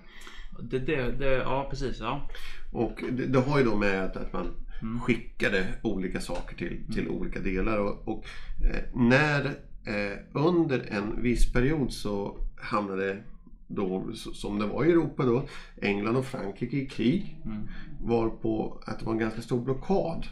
[0.61, 1.99] Det, det, det, ja precis.
[1.99, 2.29] Ja.
[2.73, 4.47] Och det, det har ju då med att, att man
[4.81, 4.99] Mm.
[4.99, 7.77] skickade olika saker till, till olika delar.
[7.77, 8.25] Och, och
[8.65, 9.45] eh, när
[9.85, 13.23] eh, under en viss period så hamnade
[13.67, 15.47] då, som det var i Europa då,
[15.81, 17.37] England och Frankrike i krig.
[17.45, 17.67] Mm.
[18.01, 20.25] Var på att det var en ganska stor blockad.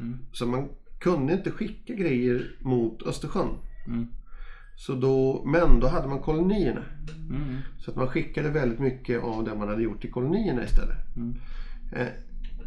[0.00, 0.18] Mm.
[0.32, 3.58] Så man kunde inte skicka grejer mot Östersjön.
[3.86, 4.06] Mm.
[4.76, 6.82] Så då, men då hade man kolonierna.
[7.30, 7.56] Mm.
[7.78, 11.16] Så att man skickade väldigt mycket av det man hade gjort i kolonierna istället.
[11.16, 11.34] Mm.
[11.92, 12.06] Eh,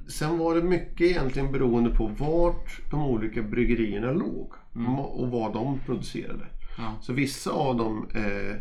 [0.07, 4.99] sen var det mycket egentligen beroende på vart de olika bryggerierna låg Mm.
[4.99, 6.45] och vad de producerade.
[6.77, 6.97] Ja.
[7.01, 8.55] Så vissa av dem eh,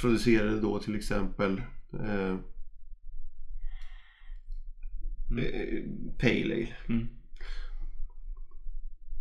[0.00, 1.62] producerade då till exempel
[2.00, 2.30] eh,
[5.38, 5.82] eh,
[6.20, 6.68] Pale Ale.
[6.88, 7.08] Mm.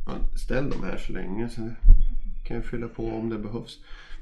[0.07, 1.61] Ja, ställ dem här så länge så
[2.47, 3.79] kan jag fylla på om det behövs.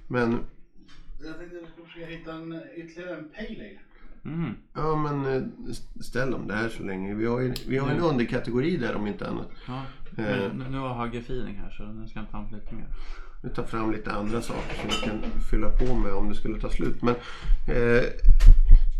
[0.08, 3.80] Men Jag tänkte att jag skulle försöka hitta en, ytterligare en Pale Ale.
[4.26, 4.54] Mm.
[4.74, 5.44] Ja men eh,
[6.02, 7.14] ställ dem där så länge.
[7.14, 9.50] Vi har, ju, vi har en underkategori där om inte annat.
[9.68, 9.82] Ja.
[10.18, 10.24] Eh.
[10.26, 12.76] Men nu- nu har jag högre feeling här så nu ska jag ta fram lite
[12.76, 12.86] mer.
[13.44, 16.60] Vi tar fram lite andra saker som vi kan fylla på med om det skulle
[16.60, 17.02] ta slut.
[17.02, 17.16] Men
[17.76, 18.04] eh,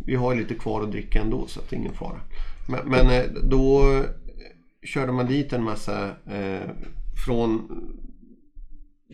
[0.06, 2.20] vi har ju lite kvar att dricka ändå så att det är ingen fara.
[2.70, 3.84] Men, men eh, då
[4.84, 6.70] körde man dit en massa eh,
[7.26, 7.68] från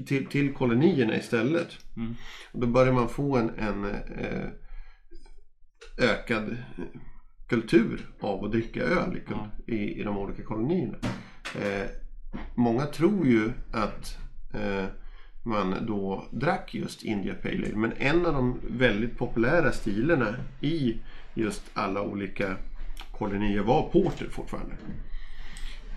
[0.06, 1.68] till, till kolonierna istället.
[1.98, 2.16] Mm.
[2.52, 4.50] Och då börjar man få en, en eh,
[5.98, 6.58] ökad
[7.48, 10.98] kultur av att dricka öl i, i, i de olika kolonierna.
[11.62, 11.90] Eh,
[12.56, 14.18] många tror ju att
[14.54, 14.86] eh,
[15.46, 17.76] man då drack just India Pale Ale.
[17.76, 21.00] Men en av de väldigt populära stilarna i
[21.34, 22.56] just alla olika
[23.12, 24.76] kolonier var porter fortfarande.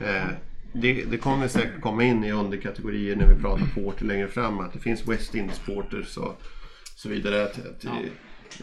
[0.00, 0.28] Eh,
[0.72, 4.58] det, det kommer säkert komma in i underkategorier när vi pratar porter längre fram.
[4.58, 6.42] Att det finns West Indies porters och
[6.96, 7.42] så vidare.
[7.44, 7.92] Att, att, Ja.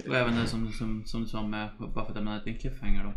[0.08, 3.04] Och även det som, som, som du sa med, bara för att nämna en cliffhanger
[3.04, 3.14] då.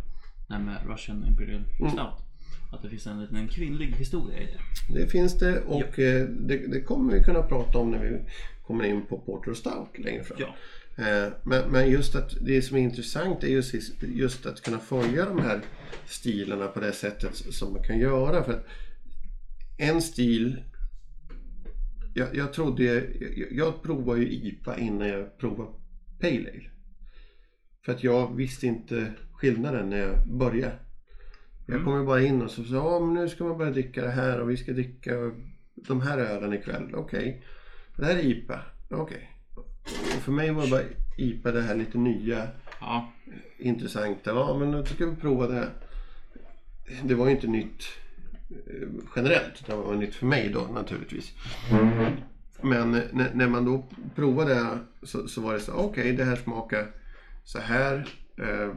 [0.49, 1.91] Det med Russian Imperial Mm.
[1.91, 2.25] Stout.
[2.73, 5.01] Att det finns en liten kvinnlig historia i det.
[5.01, 8.19] Det finns det och eh, det, det kommer vi kunna prata om när vi
[8.67, 10.39] kommer in på Porter och Stout längre fram.
[10.41, 10.55] Ja.
[10.99, 15.25] Eh, Men, men just att det som är intressant är just, just att kunna följa
[15.25, 15.61] de här
[16.07, 18.45] stilarna på det sättet som man kan göra.
[18.45, 18.63] För
[19.79, 20.63] en stil
[22.15, 23.05] jag, jag trodde, jag,
[23.51, 25.71] jag provade ju IPA innan jag provade
[26.21, 26.71] Pale Ale.
[27.85, 30.79] För att jag visste inte skillnaden när jag började.
[31.67, 31.85] Jag Mm.
[31.87, 34.11] kom ju bara in och så sa ja men nu ska man börja dricka det
[34.11, 35.13] här och vi ska dricka
[35.75, 36.95] de här ölen ikväll.
[36.95, 37.45] Okej.
[37.97, 38.63] Det här är IPA.
[38.91, 39.38] Okej.
[40.17, 40.83] Och för mig var det bara
[41.17, 42.49] IPA det här lite nya,
[42.81, 43.13] Ja.
[43.59, 44.31] intressanta.
[44.31, 45.69] Ja men då ska vi prova det.
[47.05, 47.83] Det var ju inte nytt
[48.51, 49.67] eh, generellt.
[49.67, 51.33] Det var nytt för mig då naturligtvis.
[52.63, 56.25] Men eh, när, när man då provade det så, så var det så okej det
[56.25, 56.91] här smakar
[57.45, 58.09] så här.
[58.37, 58.73] Eh,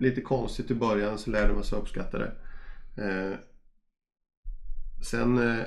[0.00, 2.32] lite konstigt i början så lärde man sig uppskatta det.
[2.96, 3.38] Eh,
[5.02, 5.64] sen eh,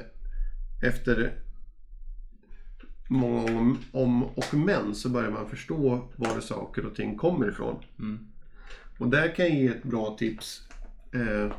[0.81, 1.33] efter
[3.09, 7.83] många om, om och men så börjar man förstå var saker och ting kommer ifrån.
[7.99, 8.27] Mm.
[8.99, 10.61] Och där kan jag ge ett bra tips.
[11.13, 11.51] Eh,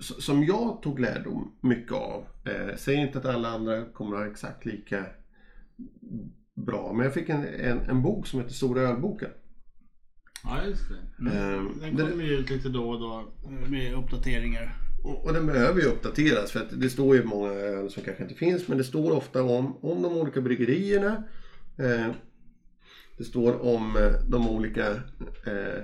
[0.00, 2.24] som jag tog lärdom mycket av.
[2.44, 5.06] Eh, säger inte att alla andra kommer att ha exakt lika
[6.54, 6.92] bra.
[6.92, 9.30] Men jag fick en, en, en bok som heter Stora ölboken.
[10.44, 11.30] Ja, just det.
[11.30, 14.76] Eh, Den den- kommer ju ut lite då och då eh, med uppdateringar.
[15.02, 18.34] Och den behöver ju uppdateras för att det står ju många öl som kanske inte
[18.34, 21.24] finns men det står ofta om, om de olika bryggerierna.
[21.78, 22.12] Eh,
[23.18, 24.90] det står om eh, de olika
[25.46, 25.82] eh,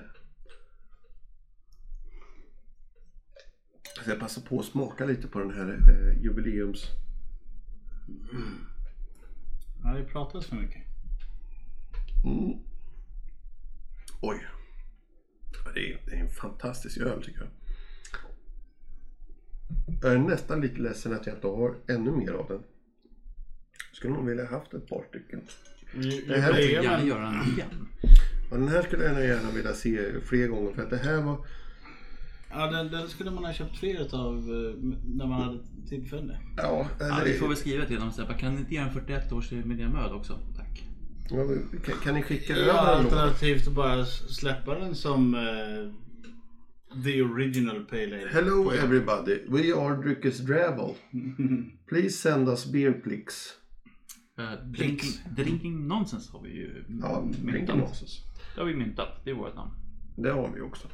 [4.05, 6.85] så jag passar på att smaka lite på den här eh, jubileums...
[9.83, 10.83] Ja, det pratas för mycket.
[12.25, 12.59] Mm.
[14.23, 14.47] Oj.
[15.75, 17.64] Det är, det är en fantastisk öl tycker jag.
[20.03, 22.61] Jag är nästan lite ledsen att jag inte har ännu mer av den.
[23.93, 25.41] Skulle nog vilja haft ett par stycken.
[26.29, 27.89] Det här är- gärna göra den igen.
[28.51, 31.47] Och den här skulle jag gärna vilja se fler gånger för att det här var...
[32.51, 34.85] ja, den, den skulle man ha köpt fler utav eh,
[35.17, 36.39] när man hade tillfälle.
[36.57, 38.75] Ja, Ja, eller, vi får väl skriva till dem och säga, "Bara, kan ni inte
[38.75, 40.39] göra en 41 års miljömöd också?
[40.57, 40.83] Tack.
[41.31, 41.47] ja,
[41.85, 43.17] kan, kan ni skicka Ja, över en låda?
[43.17, 45.41] alternativt bara släppa den som eh,
[47.03, 48.29] the original Pale Ale.
[48.29, 50.97] Hello everybody, we are Dryckes Dravel.
[51.89, 53.55] Please send us beer please.
[54.39, 57.43] Uh, drinking, drinking nonsense har vi ju Ja, myntat.
[57.53, 58.23] drinking nonsense.
[58.55, 59.09] Det har vi myntat.
[59.25, 59.71] Det är vårt namn.
[60.17, 60.89] Det har vi också.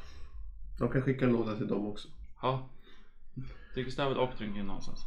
[0.79, 2.07] De kan skicka en låda till dem också.
[2.41, 2.69] Ja.
[3.73, 5.03] Dryckesdavid och drinking nonsense.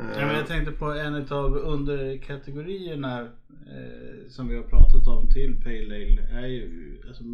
[0.00, 5.30] Eh, Ja, men jag tänkte på en av underkategorierna eh, som vi har pratat om
[5.30, 7.24] till Pale Ale är ju alltså,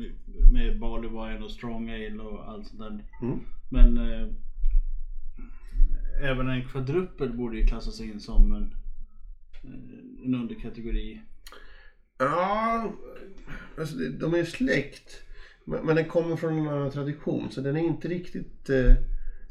[0.52, 3.04] med, Barley Wine och Strong Ale och allt sånt där.
[3.22, 3.40] Mm.
[3.70, 4.28] Men eh,
[6.22, 8.74] även en kvadruppel borde ju klassas in som en,
[9.64, 11.20] eh, en underkategori.
[12.18, 12.92] Ja,
[13.78, 15.22] alltså de är släkt.
[15.64, 18.70] Men men den kommer från en annan tradition så den är inte riktigt...
[18.70, 18.92] Eh,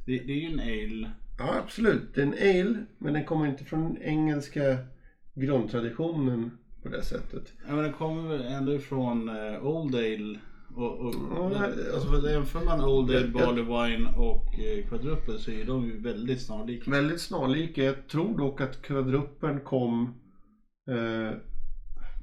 [0.05, 1.11] Det, det är ju en ale.
[1.37, 4.77] Ja absolut, det är en ale men den kommer inte från den engelska
[5.35, 6.51] grundtraditionen
[6.83, 7.53] på det sättet.
[7.67, 10.39] Ja, men den kommer väl ändå ifrån eh, Old Ale.
[10.75, 15.39] Och, och, Ja, alltså för jämför man Old Ale, jag- Barley Wine och eh, kvadruppel
[15.39, 16.91] så är de ju väldigt snarlika.
[16.91, 17.83] Väldigt snarlika.
[17.83, 20.13] Jag tror dock att kvadruppen kom...
[20.89, 21.37] Eh,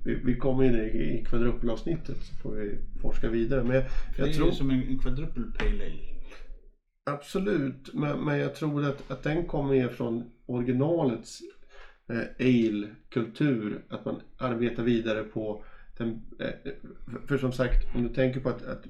[0.05, 3.65] vi, vi kommer in i, i kvadruppelavsnittet så får vi forska vidare.
[3.65, 3.85] Men jag,
[4.17, 4.49] det är jag tror...
[4.49, 6.14] ju som en, en kvadruppel Pale Ale.
[7.07, 11.41] Absolut, men, men jag tror att, att den kommer från originalets
[12.09, 13.85] eh, ale-kultur.
[13.89, 15.65] Att man arbetar vidare på
[15.99, 16.73] den, eh,
[17.07, 18.85] för, för som sagt, om du tänker på att, att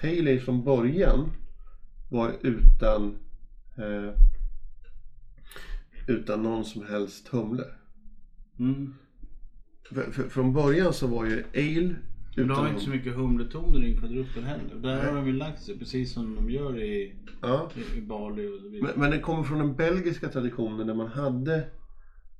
[0.00, 1.32] Pale Ale från början
[2.10, 3.18] var utan
[3.76, 4.14] eh,
[6.06, 7.64] utan någon som helst humle.
[8.58, 8.94] Mm.
[9.88, 11.94] För, för, från början så var ju ale
[12.36, 14.74] Men de har inte så mycket humletoner i en kvadruppel heller.
[14.82, 15.06] Där Nej.
[15.06, 17.70] har de ju lagt sig precis som de gör i, Ja.
[17.94, 18.90] i, i Barley och så vidare.
[18.94, 21.64] Men, men det kommer från den belgiska traditionen där man hade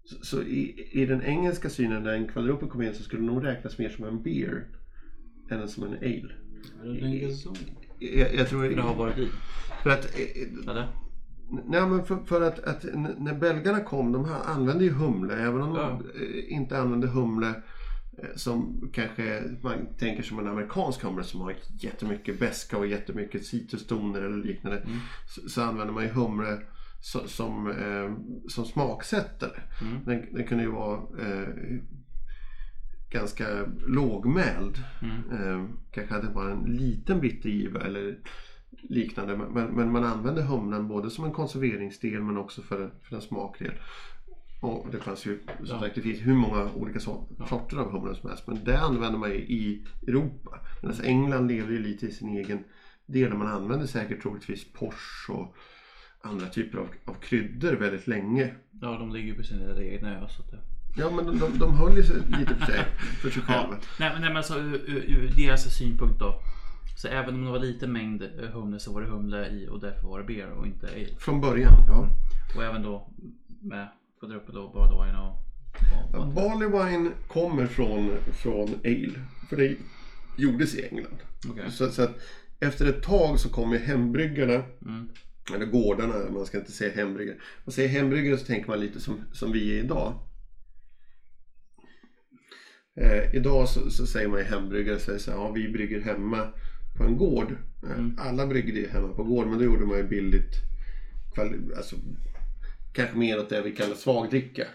[0.04, 3.26] så, så i, i den engelska synen när en kvadruppel kom in så skulle det
[3.26, 4.66] nog räknas mer som en beer
[5.50, 6.32] än som en ale.
[6.82, 7.54] Ja, du tänker så.
[7.98, 9.28] Jag, jag tror Det har varit i.
[9.82, 10.14] för att
[10.68, 10.88] Eller?
[11.68, 12.84] Nej men för, för att, att
[13.18, 16.00] när belgarna kom, de här använde ju humle även om Ja.
[16.14, 17.54] de inte använde humle
[18.36, 24.22] som kanske man tänker som en amerikansk humle som har jättemycket beska och jättemycket citrustoner
[24.22, 24.78] eller liknande.
[24.78, 24.98] Mm.
[25.28, 26.58] Så, så använder man ju humle
[27.00, 28.12] som, som, eh,
[28.48, 29.60] som smaksättare.
[29.82, 30.04] Mm.
[30.04, 31.48] Den, den kunde ju vara eh,
[33.10, 33.46] ganska
[33.86, 34.78] lågmäld.
[35.02, 35.42] Mm.
[35.42, 38.18] Eh, kanske hade bara en liten bittergiva eller
[38.82, 39.36] liknande.
[39.36, 43.72] Men- Men, man använde humlen både som en konserveringsdel men också för, för en smakdel.
[44.62, 45.80] Och det fanns ju som Ja.
[45.80, 47.46] sagt det finns hur många olika so- Ja.
[47.46, 48.46] sorter av humlen som helst.
[48.46, 50.58] Men det använder man ju i Europa.
[50.82, 52.64] Medan England lever ju lite i sin egen
[53.06, 53.34] del.
[53.34, 55.56] Man använder säkert troligtvis pors och
[56.22, 58.54] andra typer av, av kryddor väldigt länge.
[58.80, 60.28] Ja, de ligger ju på sin lilla egna ö.
[60.28, 60.58] Så att det...
[60.96, 62.84] Ja men de, de, de höll ju sig lite för sig,
[63.22, 63.76] för sig Ja, själva.
[64.00, 66.34] nej, men- nej men alltså ur, ur, ur deras synpunkt då.
[66.96, 69.80] Så även om det var liten mängd eh, humle så var det humle i och
[69.80, 71.06] därför var det beer och inte ale.
[71.18, 72.08] Från början, ja.
[72.56, 73.10] Och även då
[73.62, 73.88] med
[74.22, 75.36] quadruple barley wine och...
[76.12, 79.20] Ja, Barley wine kommer från, från ale.
[79.48, 79.76] För det
[80.38, 81.16] gjordes i England.
[81.50, 81.70] Okej.
[81.70, 82.16] Så, så att
[82.60, 85.08] efter ett tag så kommer hembryggarna, Mm.
[85.54, 87.36] eller gårdarna, man ska inte säga hembryggare.
[87.64, 90.14] Man säger hembryggare så tänker man lite som, som vi är idag.
[92.96, 96.48] Eh, idag så, så säger man ju hembryggare, så, så, här, ja, vi brygger hemma
[96.96, 97.52] på en gård.
[97.52, 97.58] Eh,
[97.98, 98.16] Mm.
[98.18, 100.54] Alla bryggde ju hemma på gård men då gjorde man ju billigt,
[101.76, 101.96] alltså,
[102.92, 104.66] kanske mer åt det vi kallar svagdricka.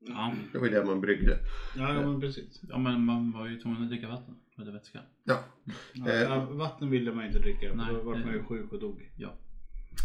[0.00, 0.32] Ja.
[0.52, 1.38] Det var ju det man bryggde.
[1.76, 2.60] Ja, ja men precis.
[2.68, 4.34] ja, men man var ju tvungen att dricka vatten.
[4.58, 5.00] Eller vätska.
[5.24, 5.44] Ja.
[5.92, 6.22] Ja, Eh.
[6.22, 7.72] ja, vatten ville man inte dricka.
[7.74, 9.10] Nej, då var man ju det- sjuk och dog.
[9.16, 9.34] Ja.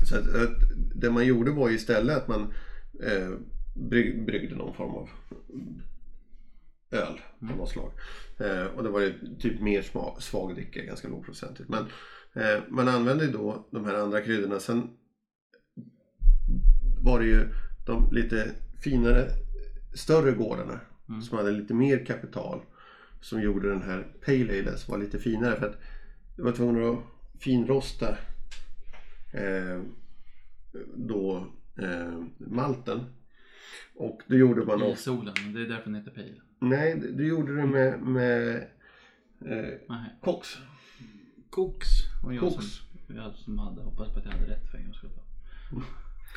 [0.09, 0.55] Så att, att
[0.95, 2.53] det man gjorde var istället att man
[3.03, 3.29] eh,
[3.89, 5.09] bryg, bryggde någon form av
[6.91, 7.91] öl av något slag.
[8.39, 11.69] Eh, och det var ju typ mer sma, svag dricka, ganska lågprocentigt.
[11.69, 11.83] Men
[12.33, 14.59] eh, man använde ju då de här andra kryddorna.
[14.59, 14.89] Sen
[17.08, 17.49] var det ju
[17.86, 18.51] de lite
[18.84, 19.28] finare,
[19.93, 20.80] större gårdarna
[21.10, 21.22] Mm.
[21.22, 22.62] som hade lite mer kapital
[23.22, 25.80] som gjorde den här Pale Ale som var lite finare för att
[26.36, 26.99] det var tvungen att
[27.41, 28.18] finrosta
[29.34, 29.82] eh,
[30.95, 31.47] då
[31.82, 32.99] eh, malten.
[33.95, 36.34] Och då gjorde man I solen, det är därför den heter pale.
[36.60, 38.55] nej, du gjorde det med, med
[39.45, 40.58] eh, koks.
[41.49, 41.88] Koks.
[42.24, 42.66] Och jag Koks.
[43.08, 45.10] som, jag som hade hoppats på att jag hade rätt för en gångs skull.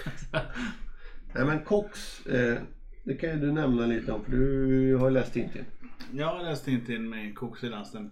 [1.34, 2.62] Nej men koks, eh,
[3.05, 5.64] det kan ju du nämna lite om för du har läst in till.
[6.12, 8.11] Jag har läst Tintin med koks i lasten.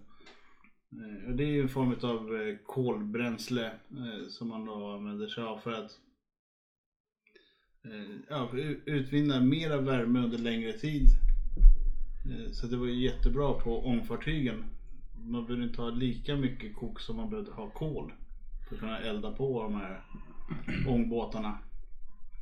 [0.91, 5.27] Eh, och Det är ju en form av eh, kolbränsle eh, som man då använder
[5.27, 5.91] sig av för att
[7.85, 8.49] eh, ja,
[8.85, 11.07] utvinna mera värme under längre tid.
[12.31, 14.63] Eh, Så det var ju jättebra på ångfartygen.
[15.17, 18.13] Man behövde inte ha lika mycket koks som man behövde ha kol
[18.69, 20.01] för att kunna elda på de här
[20.87, 21.57] ångbåtarna.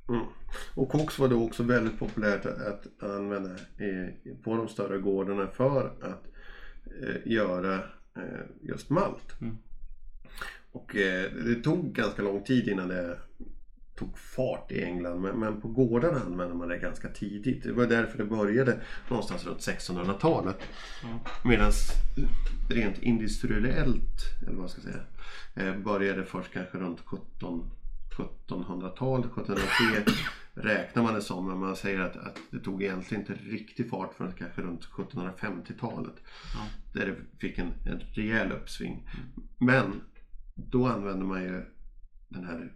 [0.10, 0.26] Mm.
[0.74, 3.50] Och koks var då också väldigt populärt att, använda
[4.44, 6.28] på de större gårdarna för att
[7.02, 7.76] eh, göra
[8.16, 9.42] eh, just malt.
[9.42, 9.58] Mm.
[10.72, 13.18] Och eh, det tog ganska lång tid innan det
[13.98, 17.64] tog fart i England men, på gårdarna använde man det ganska tidigt.
[17.64, 18.80] Det var därför det började
[19.10, 20.58] någonstans runt 1600-talet.
[21.04, 21.20] Ja.
[21.44, 21.72] Medan
[22.70, 25.04] rent industriellt, eller vad ska säga,
[25.56, 27.70] eh, började först kanske runt 17
[28.18, 30.14] 1700-talet, 1703
[30.54, 34.14] räknar man det som, men man säger att, att det tog egentligen inte riktig fart
[34.14, 36.16] förrän kanske runt 1750-talet.
[36.54, 36.60] Ja.
[36.94, 39.10] Där det fick en, en rejäl uppsving.
[39.58, 40.02] Men
[40.56, 41.66] då använde man ju
[42.30, 42.74] den här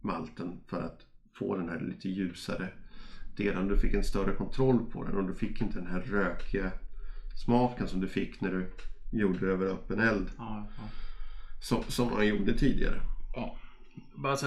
[0.00, 1.00] malten för att
[1.38, 2.68] få den här lite ljusare
[3.36, 3.68] delen.
[3.68, 6.70] Du fick en större kontroll på den och du fick inte den här rökiga
[7.44, 8.72] smaken som du fick när du
[9.12, 10.82] gjorde över öppen eld Ja, ja.
[11.62, 13.00] som, som man gjorde tidigare.
[13.34, 13.56] ja.
[14.14, 14.46] Bara så,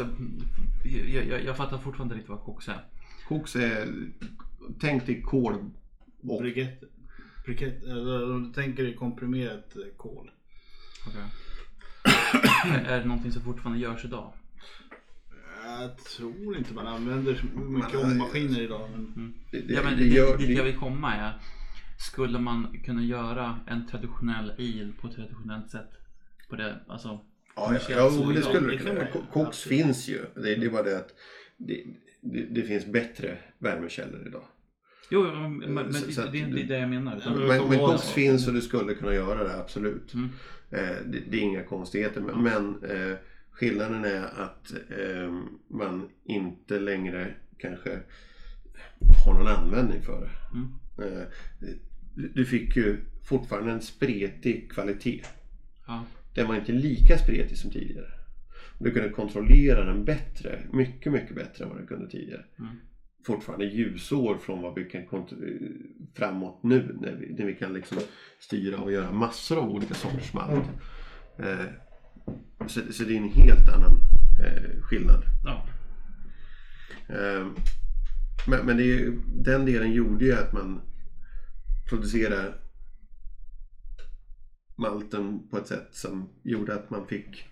[0.83, 2.85] jag, jag, jag fattar fortfarande inte riktigt vad koks är.
[3.27, 3.93] Koks är,
[4.79, 5.71] tänk dig kol
[6.21, 6.83] och Brikett,
[7.45, 10.31] brikett, eller om du tänker dig komprimerat eh, kol.
[11.07, 11.21] Okej.
[12.85, 14.33] är, det någonting som fortfarande görs idag?
[15.65, 18.89] Jag tror inte man använder så mycket Man- ångmaskiner idag.
[18.91, 21.33] Men det, det, Ja, men det gör, dit jag det, vill komma är,
[21.97, 25.89] skulle man kunna göra en traditionell ale på ett traditionellt sätt?
[26.49, 27.21] På det, alltså,
[27.59, 29.07] ja, ja, ja, men det skulle det det kunna.
[29.33, 29.79] Koks absolut.
[29.81, 30.19] finns ju.
[30.35, 31.13] Det, det är bara det att
[31.57, 31.83] det,
[32.21, 34.43] det, det finns bättre värmekällor idag.
[35.11, 37.21] Jo, jo, men, men Så- det, så att det är det jag menar.
[37.25, 38.13] Men, men vara koks så.
[38.13, 40.13] finns och du skulle kunna göra det, absolut.
[40.13, 40.29] Mm.
[40.71, 42.21] Eh, det, det är inga konstigheter.
[42.21, 43.17] Men, men eh,
[43.51, 45.33] skillnaden är att eh,
[45.69, 47.99] man inte längre kanske
[49.25, 50.29] har någon användning för det.
[50.57, 51.13] Mm.
[51.17, 51.23] Eh,
[52.15, 52.97] du- du fick ju
[53.29, 55.21] fortfarande en spretig kvalitet.
[55.87, 56.05] Ja.
[56.39, 58.11] Den var inte lika spretig som tidigare.
[58.77, 62.45] Du kunde kontrollera den bättre, mycket, mycket bättre än vad du kunde tidigare.
[62.59, 62.71] Mm.
[63.25, 65.27] Fortfarande ljusår från vad vi kan
[66.15, 67.97] framåt nu när vi, när vi kan liksom
[68.39, 70.69] styra och göra massor av olika sorters malt.
[71.39, 71.65] Eh,
[72.67, 74.01] så, så det är en helt annan
[74.45, 75.23] eh, skillnad.
[75.45, 75.67] Ja.
[77.09, 77.47] Eh,
[78.47, 80.81] men men det är, den delen gjorde ju att man
[81.89, 82.53] producerade
[84.79, 87.45] malten på ett sätt som gjorde att man fick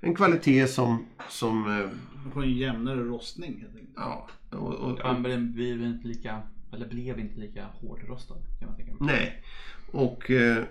[0.00, 1.88] en kvalitet som, som eh,
[2.24, 3.92] man får en jämnare rostning helt enkelt.
[3.96, 6.42] ja, och, och, Ja, men den blev inte lika,
[6.72, 9.00] eller blev inte lika hårdrostad kan man tänka mig.
[9.00, 9.44] nej.
[9.92, 10.64] Och eh,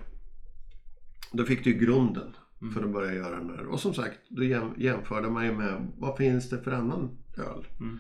[1.31, 2.73] då fick du ju grunden Mm.
[2.73, 3.65] för att börja göra den här.
[3.65, 7.65] Och som sagt, då jäm, jämförde man ju med vad finns det för annan öl?
[7.79, 7.99] Mm.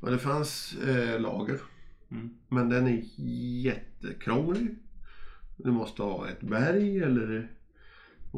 [0.00, 1.60] Och det fanns eh, lager.
[2.10, 2.30] Mm.
[2.48, 3.02] Men den är
[3.64, 4.74] jättekrånglig.
[5.58, 7.48] Du måste ha ett berg eller du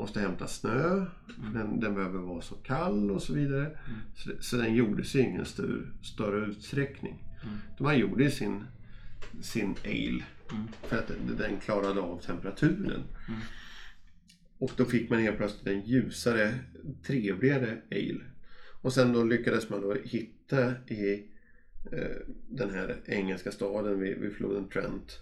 [0.00, 1.06] måste hämta snö.
[1.54, 3.78] Den, den behöver vara så kall och så vidare.
[4.16, 7.24] Så, så den gjordes i ingen större, större utsträckning.
[7.42, 7.56] Mm.
[7.78, 8.64] Man gjorde sin,
[9.42, 10.66] sin ale Mm.
[10.82, 13.02] för att den, den klarade av temperaturen.
[13.28, 13.40] Mm.
[14.58, 16.54] Och då fick man helt plötsligt en ljusare,
[17.06, 18.20] trevligare ale.
[18.82, 21.26] Och sen då lyckades man då hitta i
[21.92, 22.16] eh,
[22.48, 25.18] den här engelska staden vid, vid floden Trent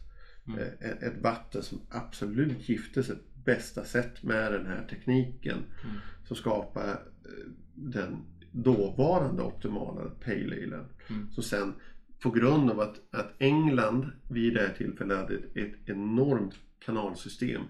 [0.48, 0.60] Mm.
[0.60, 5.96] eh, ett, vatten som absolut gifte sig bästa sätt med den här tekniken Mm.
[6.24, 8.16] som skapade eh, den
[8.52, 10.84] dåvarande optimala pale alen.
[11.10, 11.30] Mm.
[11.30, 11.74] Så sen
[12.22, 17.62] på grund av att, att England vid det här tillfället hade ett, ett enormt kanalsystem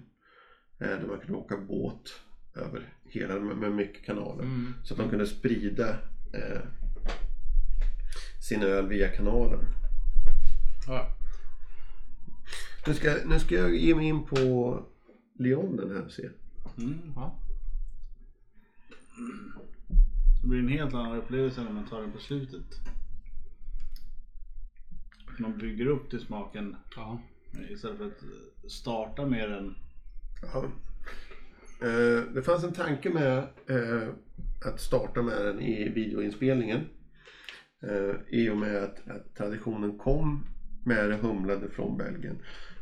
[0.78, 2.20] eh, där man kunde åka båt
[2.54, 4.42] över hela med, med mycket kanaler.
[4.44, 4.74] Mm.
[4.84, 5.88] Så att de kunde sprida
[6.34, 6.60] eh,
[8.48, 9.60] sin öl via kanalen.
[10.86, 11.17] Ja.
[12.86, 14.82] Nu ska, nu ska jag ge mig in på
[15.38, 16.28] Leonen här och se.
[16.78, 16.98] Mm.
[17.16, 17.38] Ja.
[20.42, 22.66] Det blir en helt annan upplevelse när man tar den på slutet.
[25.38, 27.20] Man bygger upp till smaken ja.
[27.70, 29.74] istället för att starta med den.
[30.42, 30.64] Ja.
[31.86, 34.08] Eh, det fanns en tanke med eh,
[34.64, 36.80] att starta med den i videoinspelningen.
[37.82, 40.46] Eh, I och med att, att traditionen kom
[40.84, 42.38] med det humlade från Belgien.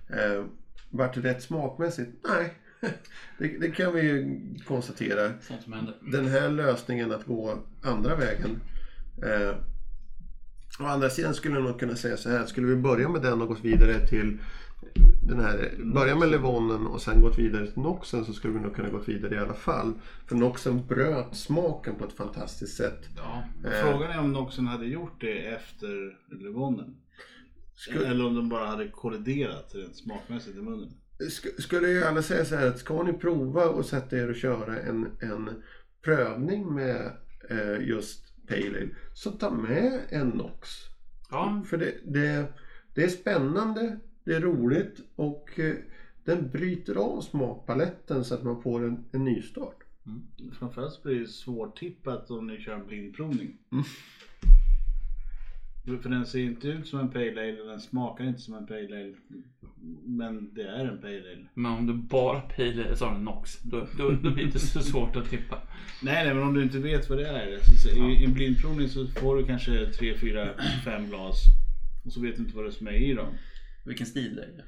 [0.08, 0.44] Eh,
[0.90, 2.10] vart det rätt smakmässigt?
[2.28, 2.54] Nej,
[3.38, 5.32] det, det kan vi ju konstatera.
[5.40, 5.94] Sånt som händer.
[6.12, 8.60] Den här lösningen att gå andra vägen.
[9.22, 9.56] Eh,
[10.80, 12.46] å andra sidan skulle jag nog kunna säga så här.
[12.46, 14.38] Skulle vi börja med den och gått vidare till
[15.22, 18.74] den här, börja med Levonen och sen gått vidare till Noxen så skulle vi nog
[18.74, 19.92] kunna gått vidare i alla fall.
[20.26, 23.08] För Noxen bröt smaken på ett fantastiskt sätt.
[23.16, 23.42] Ja.
[23.70, 26.96] Eh, Frågan är om Noxen hade gjort det efter Levonen.
[27.76, 30.90] Skulle- Eller om de bara hade kolliderat rent smakmässigt i munnen.
[31.18, 34.36] Sk- skulle jag gärna säga så här att ska ni prova och sätta er och
[34.36, 35.62] köra en, en
[36.02, 37.12] prövning med
[37.50, 40.68] eh, just Pale Ale så ta med en Nox.
[41.30, 41.62] Ja.
[41.66, 42.46] För det, det,
[42.94, 45.74] det är spännande, det är roligt och eh,
[46.24, 49.76] den bryter av smakpaletten så att man får en, en nystart.
[50.58, 53.58] Framförallt så blir det svårtippat om ni kör en blindprovning.
[53.72, 53.84] Mm.
[55.86, 58.66] För den ser inte ut som en pale ale och den smakar inte som en
[58.66, 59.14] pale ale.
[60.04, 61.48] Men det är en pale ale.
[61.54, 64.80] Men om du bara pilar, sa du Nox, då, då, då blir det inte så
[64.80, 65.58] svårt att tippa.
[66.02, 67.58] Nej, nej, men om du inte vet vad det är.
[67.58, 70.48] Så, så, i, I en blindprovning så får du kanske 3, 4,
[70.84, 71.42] 5 glas.
[72.04, 73.34] Och så vet du inte vad det är som är i dem.
[73.84, 74.64] Vilken stil det är.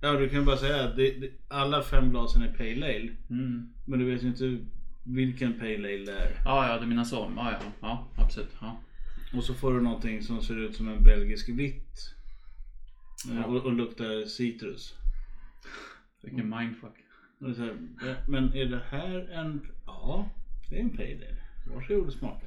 [0.00, 3.10] Ja, du kan bara säga att det, det, alla fem glasen är pale ale.
[3.30, 3.68] Mm.
[3.84, 4.58] Men du vet ju inte
[5.02, 6.40] vilken pale ale det är.
[6.44, 7.32] Ja, ja, du menar så.
[7.36, 8.56] Ja, ja, ja absolut.
[8.60, 8.80] Ja.
[9.36, 12.14] Och så får du någonting som ser ut som en belgisk vitt.
[13.28, 13.34] Ja.
[13.38, 14.94] Eh, Och, och luktar citrus.
[16.22, 16.94] Vilken mindfuck.
[17.40, 17.76] Är så här,
[18.06, 19.66] "Ja, men är det här en...
[19.86, 20.30] Ja,
[20.70, 21.36] det är en ale.
[21.74, 22.46] Varsågod och smaka.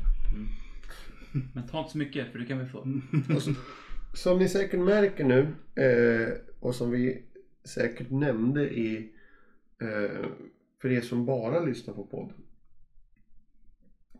[1.53, 2.77] Men ta inte så mycket för det kan vi få.
[3.35, 3.53] Och så,
[4.13, 5.39] som ni säkert märker nu
[5.83, 7.23] eh, och som vi
[7.63, 9.11] säkert nämnde i
[9.81, 10.25] eh,
[10.81, 12.37] för er som bara lyssnar på podden.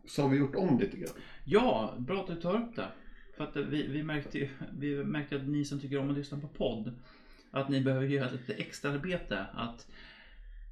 [0.06, 1.14] Så har vi gjort om lite grann.
[1.44, 2.88] Ja, bra att du tar upp det.
[3.36, 6.48] För att vi, vi, märkte, vi märkte att ni som tycker om att lyssna på
[6.48, 6.92] podd,
[7.50, 9.46] att ni behöver göra lite extra arbete.
[9.54, 9.86] Att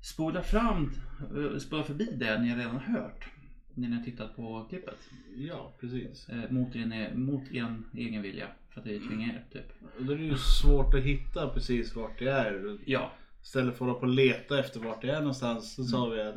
[0.02, 0.92] spola fram,
[1.36, 3.28] eh, spola förbi det ni redan har hört.
[3.74, 4.98] När ni har tittat på klippet.
[5.36, 6.28] Ja, precis.
[6.28, 8.48] Eh, mot, er, mot er egen vilja.
[8.70, 9.72] För att vi tvingar er, typ.
[9.98, 12.78] Och då är det ju svårt att hitta precis vart det är.
[12.84, 13.12] Ja,
[13.42, 16.20] Istället för att hålla på och leta efter vart det är någonstans så sa vi
[16.20, 16.34] att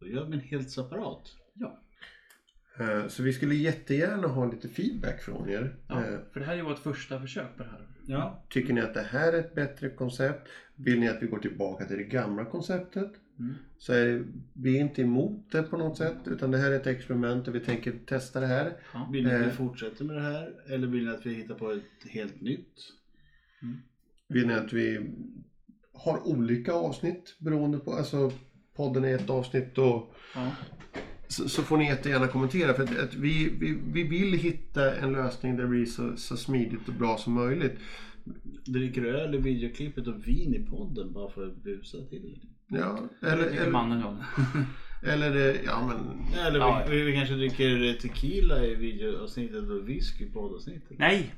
[0.00, 1.36] då gör vi en helt separat.
[1.54, 1.78] ja.
[2.80, 5.76] Eh, så vi skulle jättegärna ha lite feedback från er.
[5.88, 6.04] ja.
[6.04, 7.86] Eh, För det här är ju vårt första försök på det här.
[8.06, 10.48] Ja, Tycker ni att det här är ett bättre koncept?
[10.76, 13.12] Vill ni att vi går tillbaka till det gamla konceptet?
[13.38, 13.54] Mm.
[13.78, 16.86] Så är vi är inte emot det på något sätt utan det här är ett
[16.86, 18.72] experiment och vi tänker testa det här.
[18.94, 19.08] Ja.
[19.12, 19.50] vill ni att vi Eh.
[19.50, 20.54] fortsätter med det här?
[20.68, 22.74] Eller vill ni att vi hittar på ett helt nytt?
[24.28, 25.10] Vill ni att vi
[25.92, 28.32] har olika avsnitt beroende på, alltså
[28.76, 30.50] podden är ett avsnitt och Ja.
[31.28, 35.12] Så, så får ni jättegärna kommentera för att, att vi, vi, vi vill hitta en
[35.12, 37.78] lösning där det blir så, så smidigt och bra som möjligt.
[38.64, 42.38] Dricker du öl i videoklippet och vin i podden bara för att busa till?
[42.68, 44.16] Ja, Eller, eller, mannen jag.
[45.12, 50.24] eller eh, ja men Eller Ja, vi, vi kanske dricker tequila i videoavsnittet och whisky
[50.24, 50.98] i poddavsnittet.
[50.98, 51.34] Nej!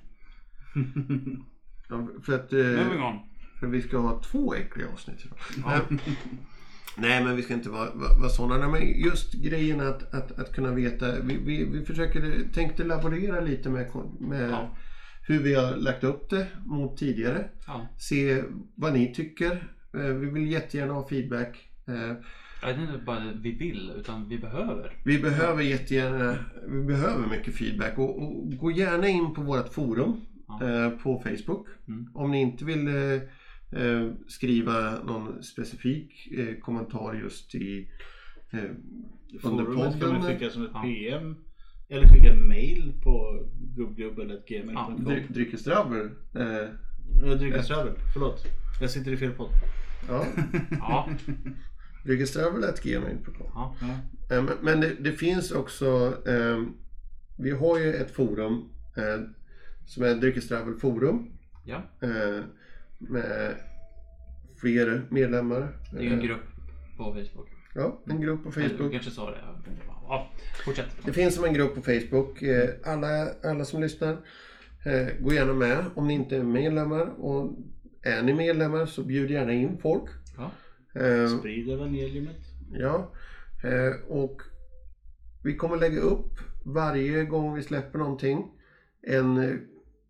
[1.88, 3.18] ja, för att Moving eh, on.
[3.61, 5.38] för vi ska ha två äckliga avsnitt idag.
[5.66, 6.01] Nej,
[6.97, 8.68] Nej men vi ska inte vara, vara, vara sådana.
[8.68, 11.20] Men just grejen att, att, att kunna veta.
[11.20, 12.22] Vi, vi, vi försöker,
[12.55, 14.76] tänkte laborera lite med, med Ja.
[15.26, 17.49] hur vi har lagt upp det mot tidigare.
[17.66, 17.88] Ja.
[17.99, 18.43] Se
[18.74, 19.53] vad ni tycker.
[19.95, 21.68] Eh, Vi vill jättegärna ha feedback.
[21.88, 22.12] Eh,
[22.62, 24.93] Ja, Det är inte bara vi vill, utan vi behöver.
[25.05, 26.36] Vi behöver jättegärna,
[26.68, 30.66] vi behöver mycket feedback och, och gå gärna in på vårt forum Ja.
[30.84, 31.66] eh, på Facebook.
[31.88, 32.07] Mm.
[32.14, 32.88] Om ni inte vill
[34.26, 37.88] skriva någon specifik eh, kommentar just i
[38.52, 38.58] eh,
[39.42, 40.22] under Forumet kan man podden.
[40.38, 40.82] skicka som ett Ja.
[40.82, 41.36] PM.
[41.88, 43.42] Eller skicka en mail på
[43.76, 45.04] gubbgubben.gmail.com.
[45.04, 46.10] Dry, dryckesdrabbel.
[46.34, 48.44] Eh, dricker Travel, förlåt.
[48.80, 49.50] Jag sitter i fel podd.
[50.08, 50.26] ja,
[50.70, 51.08] Ja.
[52.04, 53.74] dryckesdrabbel.gmail.com ja.
[53.80, 53.88] Ja.
[54.36, 56.62] Eh, Men, men det, det finns också, eh,
[57.38, 59.20] vi har ju ett forum eh,
[59.86, 61.26] som är Dryckesdrabbel forum.
[61.64, 61.82] ja.
[62.02, 62.44] eh,
[63.01, 63.55] med
[64.61, 65.68] fler medlemmar.
[65.92, 66.40] Det är ju en Eh, grupp
[66.96, 67.48] på Facebook.
[67.74, 68.92] Ja, en grupp på Facebook.
[68.92, 69.38] kanske sa det.
[69.38, 69.74] Jag
[70.09, 70.28] ja,
[70.64, 70.86] fortsätt.
[71.05, 72.42] Det finns som en grupp på Facebook.
[72.42, 74.12] Eh, Alla, alla som lyssnar,
[74.84, 77.07] eh, gå gärna med om ni inte är medlemmar.
[77.07, 77.59] Och
[78.03, 80.05] är ni medlemmar så bjud gärna in folk.
[80.36, 80.51] Ja.
[81.38, 82.36] Sprid evangeliumet.
[82.72, 83.12] Ja,
[84.09, 84.42] och
[85.44, 86.32] vi kommer lägga upp
[86.64, 88.51] varje gång vi släpper någonting
[89.03, 89.61] en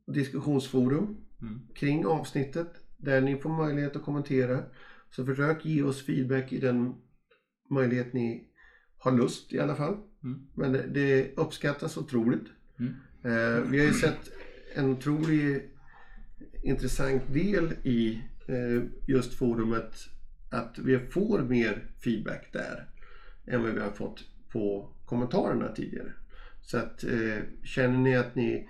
[0.07, 1.61] diskussionsforum Mm.
[1.75, 2.69] kring avsnittet
[3.01, 4.63] där ni får möjlighet att kommentera.
[5.11, 6.95] Så försök ge oss feedback i den
[7.71, 8.49] möjlighet ni
[8.99, 9.97] har lust i alla fall.
[10.25, 10.47] Mm.
[10.55, 12.47] Men det, det uppskattas otroligt.
[12.79, 12.95] Mm.
[13.23, 14.31] Eh, vi har ju sett
[14.75, 15.71] en otroligt
[16.63, 19.95] intressant del i eh, just forumet
[20.51, 22.89] att vi får mer feedback där
[23.47, 26.13] än vad vi har fått på kommentarerna tidigare.
[26.63, 28.69] Så att eh, känner ni att ni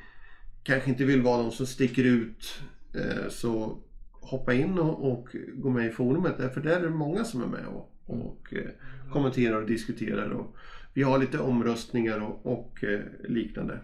[0.63, 2.63] kanske inte vill vara de som sticker ut
[2.95, 3.83] eh, så
[4.31, 7.47] hoppa in och, och gå med i forumet därför där är det många som är
[7.47, 8.71] med och, och eh,
[9.13, 10.57] kommenterar och diskuterar och
[10.95, 13.79] vi har lite omröstningar och, och eh, liknande.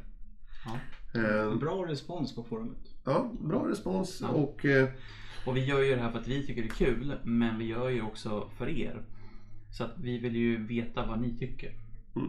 [0.65, 1.21] Ja.
[1.21, 2.79] Eh, Bra respons på forumet.
[3.05, 4.29] ja, bra respons Ja.
[4.29, 4.89] och eh,
[5.47, 7.65] Och vi gör ju det här för att vi tycker det är kul, men vi
[7.65, 9.03] gör ju också för er.
[9.71, 11.71] Så att vi vill ju veta vad ni tycker.
[12.17, 12.29] Mm.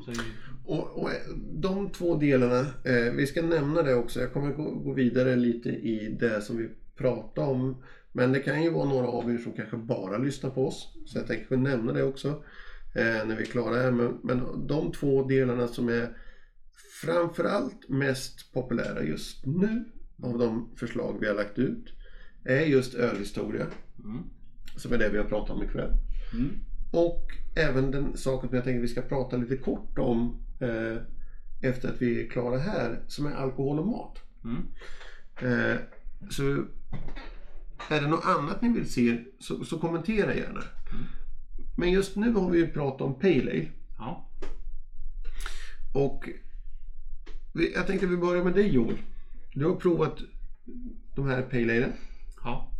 [0.65, 1.09] Och, och
[1.53, 4.19] de två delarna, eh, vi ska nämna det också.
[4.19, 7.83] Jag kommer gå, gå vidare lite i det som vi pratade om.
[8.11, 10.93] Men det kan ju vara några av er som kanske bara lyssnar på oss.
[11.05, 12.27] Så jag tänker nämna det också
[12.95, 13.91] eh, när vi är klara här.
[13.91, 16.17] Men, men de två delarna som är
[17.01, 19.85] framförallt mest populära just nu
[20.23, 21.93] av de förslag vi har lagt ut
[22.45, 23.65] är just ölhistoria.
[23.99, 24.23] Mm.
[24.77, 25.93] Som är det vi har pratat om ikväll.
[26.33, 26.49] Mm.
[26.91, 30.97] Och även den saken som jag tänker vi ska prata lite kort om eh,
[31.61, 34.19] efter att vi är klara här, som är alkohol och mat.
[34.43, 34.67] Mm.
[35.41, 35.77] Eh,
[36.29, 36.65] så
[37.89, 40.63] är det något annat ni vill se så, så kommentera gärna.
[41.77, 43.67] Men just nu har vi ju pratat om Pale Ale.
[43.97, 44.29] Ja.
[45.93, 46.29] Och
[47.53, 48.97] vi, jag tänkte vi börjar med dig Joel.
[49.53, 50.17] Du har provat
[51.15, 51.91] de här Pale Ale.
[52.43, 52.71] Ja.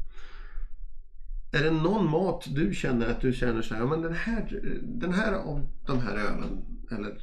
[1.51, 5.13] Är det någon mat du känner att du känner så här, men den här, den
[5.13, 7.21] här av de här ölen eller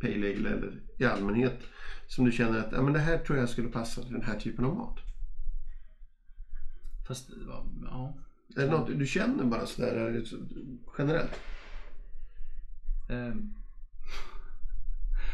[0.00, 1.58] Pale Ale eller i allmänhet
[2.06, 4.38] som du känner att ja, men det här tror jag skulle passa till den här
[4.38, 5.09] typen av mat?
[7.10, 7.30] Fast,
[7.84, 8.14] ja.
[8.56, 10.24] Är det något du känner bara sådär
[10.98, 11.40] generellt?
[13.10, 13.54] Ehm,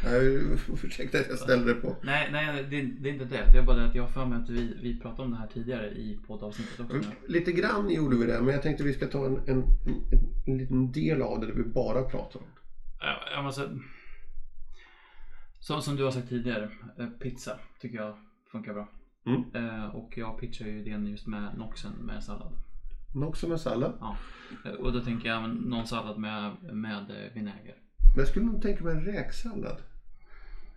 [0.03, 0.23] Jag
[0.83, 1.95] ursäkta att jag ställde det på.
[2.03, 3.49] nej, nej det, det är inte det.
[3.51, 5.37] Det är bara det att jag har för mig att vi, vi pratade om det
[5.37, 7.11] här tidigare i poddavsnittet också.
[7.27, 9.63] Lite grann gjorde vi det, men jag tänkte vi ska ta en, en, en,
[10.45, 12.45] en liten del av det där vi bara pratar om.
[12.99, 13.79] Ja, jag måste...
[15.59, 16.69] Så, som du har sagt tidigare,
[16.99, 18.17] eh, pizza tycker jag
[18.51, 18.87] funkar bra.
[19.27, 19.43] Mm.
[19.53, 22.53] Eh, och jag pitchar ju den just med Noxen med sallad.
[23.15, 23.93] Också med sallad.
[23.99, 24.15] Ja.
[24.65, 27.75] Eh, Och då tänker jag någon sallad med, med eh, vinäger.
[27.97, 29.77] Men jag skulle nog tänka mig en räksallad.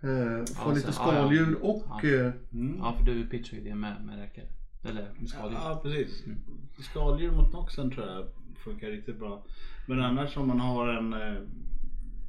[0.00, 1.20] Eh, få Ja, lite så- ja, ja.
[1.20, 2.32] skaldjur och Ja.
[2.52, 2.76] Mm.
[2.78, 4.44] Ja, för du pitchar ju det med, med räkor.
[4.84, 5.58] Eller med skaldjur.
[5.58, 6.26] Ja, precis.
[6.26, 6.38] Mm.
[6.78, 8.26] Skaldjur mot noxen tror jag
[8.64, 9.44] funkar riktigt bra.
[9.88, 11.12] Men annars om man har en,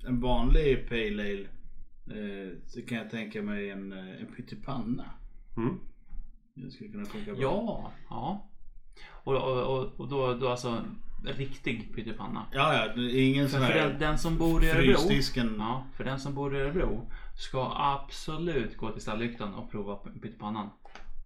[0.08, 1.48] en vanlig pale ale
[2.66, 5.06] så kan jag tänka mig en, en pyttipanna.
[5.58, 5.80] mm.
[6.70, 7.42] Skulle kunna funka bra.
[7.42, 8.48] Ja, ja.
[9.24, 10.86] Och, och, och, då, då alltså
[11.24, 12.46] riktig pyttipanna.
[12.54, 15.12] Ja, ja, ingen sån för den, här den som bor i Örebro.
[15.58, 20.70] Ja, för den som bor i Örebro ska absolut gå till Stalllyktan och prova pyttipannan.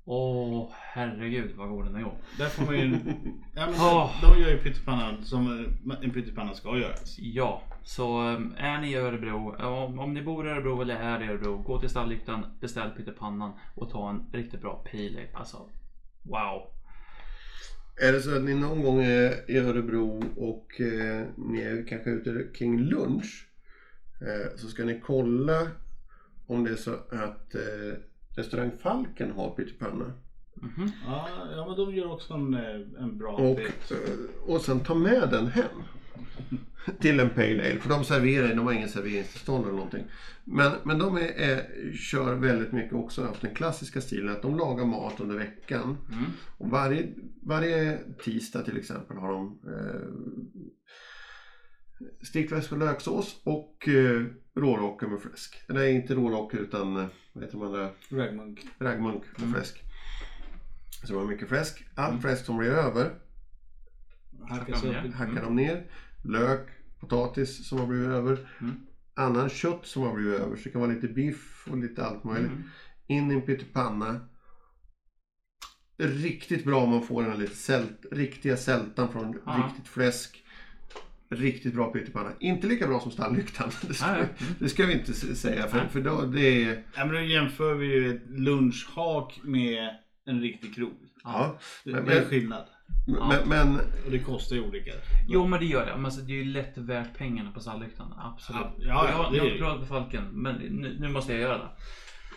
[0.08, 2.14] Åh herregud vad god den är god.
[2.38, 2.90] Där får man ju...
[3.56, 4.22] Ja, men Åh.
[4.22, 7.16] De gör ju pyttipannan som eh, en pyttipanna ska göras.
[7.20, 11.24] Ja, så um, är ni i Örebro, om, om ni bor i Örebro eller är
[11.24, 15.28] i Örebro, gå till Stalllyktan, beställ pyttipannan och ta en riktigt bra pale ale.
[15.34, 15.58] Alltså,
[16.24, 16.68] wow.
[18.02, 22.10] Är det så att ni någon gång är i Örebro och eh, ni är kanske
[22.10, 23.48] ute kring lunch
[24.22, 25.68] eh, så ska ni kolla
[26.48, 27.98] om det är så att eh,
[28.36, 30.14] restaurang Falken har pyttipanna.
[30.62, 30.92] Mhm.
[31.06, 33.92] Ja, ja men de gör också en, eh, en bra Och, pit.
[33.92, 35.82] eh, och sen ta med den hem.
[37.00, 37.80] Till en Pale Ale.
[37.80, 40.04] För de serverar, de har ingen serveringstillstånd eller någonting.
[40.44, 44.58] Men, men de är, är, kör väldigt mycket också haft den klassiska stilen att de
[44.58, 45.98] lagar mat under veckan.
[46.12, 46.26] Mm.
[46.58, 50.02] Och varje, varje tisdag till exempel har de eh,
[52.26, 54.26] stekfläsk och löksås och eh,
[54.56, 55.62] rårocker med fläsk.
[55.68, 57.90] Nej, inte rårocker utan eh, vad heter de andra?
[58.10, 58.66] Ragmunk.
[58.80, 59.54] Raggmunk med Mm.
[59.54, 59.82] fläsk.
[61.02, 61.86] Så det var mycket fläsk.
[61.96, 63.12] All fläsk som blir över
[64.50, 65.86] Hackas de i- hackar de ner.
[66.24, 66.68] Lök,
[67.00, 68.50] potatis som har blivit över.
[68.62, 68.76] Mm.
[69.14, 70.56] Annan kött som har blivit över.
[70.56, 72.52] Så det kan vara lite biff och lite allt möjligt.
[72.52, 72.64] Mm.
[73.08, 74.28] In i en pyttipanna.
[75.98, 79.64] Riktigt bra om man får den här lite sält, riktiga sältan från Ja.
[79.68, 80.45] riktigt fläsk.
[81.36, 82.32] Riktigt bra pyttipanna.
[82.40, 83.70] Inte lika bra som stalllyktan.
[83.88, 85.68] Det ska, Nej, vi- det ska vi inte säga.
[85.68, 85.88] För, Nej.
[85.92, 86.84] för då, det är...
[86.96, 89.90] Ja, men då jämför vi ju ett lunchhak med
[90.26, 90.94] en riktig krog.
[91.24, 92.66] Ja, Det men, det är skillnad.
[93.30, 93.76] men, men
[94.06, 94.92] Och det kostar ju olika.
[95.28, 95.96] Jo men det gör det.
[95.96, 98.14] Men alltså, det är ju lätt värt pengarna på stalllyktan.
[98.18, 98.62] Absolut.
[98.78, 100.24] Ja, ja, jag, det jag har provat med Falken.
[100.32, 101.70] Men nu, nu måste jag göra det.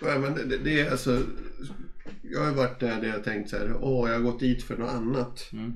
[0.02, 1.22] Ja, men det, det är alltså...
[2.22, 4.76] Jag har varit där, där jag tänkt så här, åh jag har gått dit för
[4.76, 5.48] något annat.
[5.52, 5.72] Mm.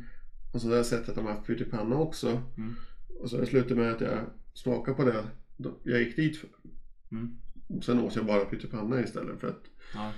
[0.54, 2.28] Och så har jag sett att de har haft pyttipanna också.
[2.56, 2.76] Mm.
[3.20, 4.18] Och så har det slutat med att jag
[4.54, 5.24] smakade på det
[5.82, 6.48] jag gick dit för.
[7.12, 7.36] Mm.
[7.82, 9.62] Sen åt jag bara pyttipanna istället för att
[9.94, 10.12] Ja.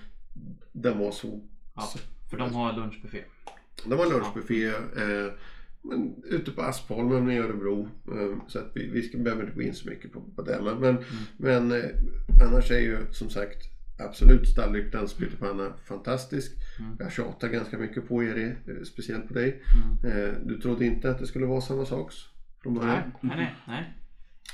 [0.73, 1.49] den var så...
[1.75, 1.89] Ja.
[2.31, 3.25] För de har lunchbuffé.
[3.87, 4.67] det var lunchbuffé.
[4.67, 5.33] Eh,
[5.83, 7.89] men ute på Aspholmen i Örebro.
[8.13, 10.61] Eh, så att vi, vi ska, behöver inte gå in så mycket på, på det.
[10.63, 11.05] Men, men,
[11.37, 11.91] men eh,
[12.47, 13.59] annars är ju som sagt
[13.99, 16.53] absolut Stalllyktans pyttipanna fantastisk.
[16.79, 16.97] Mm.
[16.99, 19.63] Jag tjatar ganska mycket på er, eh, speciellt på dig.
[20.05, 20.35] Mm.
[20.49, 22.13] Du trodde inte att det skulle vara samma sak
[22.65, 22.95] från början.
[22.97, 23.55] Nej, nej, nej.
[23.67, 23.93] nej.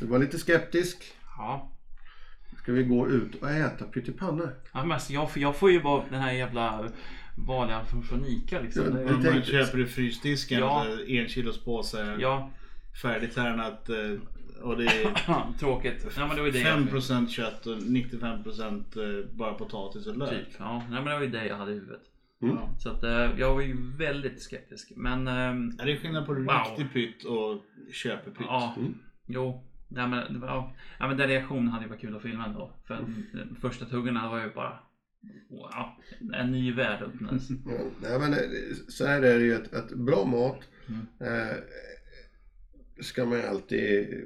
[0.00, 0.96] Du var lite skeptisk.
[1.36, 1.72] Ja.
[2.62, 4.44] Ska vi gå ut och äta pyttipanna?
[4.72, 6.88] Ja, men alltså, jag, får- jag får ju bara den här jävla
[7.46, 8.84] vanliga från, Ica liksom.
[8.84, 10.86] Ja, Det- det- Man köper i frysdisken Ja.
[11.08, 12.50] en kilos påse Ja,
[13.02, 13.96] färdigtärnat eh,
[14.62, 15.12] och det är
[15.58, 16.06] tråkigt.
[16.16, 20.30] Ja, men det var det jag- 5% kött och 95% eh, bara potatis och lök.
[20.30, 20.48] Typ.
[20.58, 22.00] Ja, nej, men det var ju det jag hade i huvudet.
[22.42, 22.56] Mm.
[22.78, 24.92] Så att eh, jag var ju väldigt skeptisk.
[24.96, 26.46] Men ehm, Ja, det är skillnad på Wow.
[26.46, 27.62] riktig pytt och
[27.92, 28.46] köpepytt.
[28.48, 28.94] ja, Mm.
[29.26, 29.66] jo.
[29.88, 32.46] Nej, men, det var- ja, ja, men den reaktionen hade ju varit kul att filma
[32.46, 32.72] ändå.
[32.86, 33.04] För
[33.48, 34.78] de första tuggorna var ju bara
[35.50, 37.48] wow, en ny värld öppnades.
[37.66, 38.38] Ja, nej, men eh,
[38.88, 41.06] så här är det ju att, att bra mat Mm.
[41.20, 41.56] eh,
[43.00, 44.24] ska man ju alltid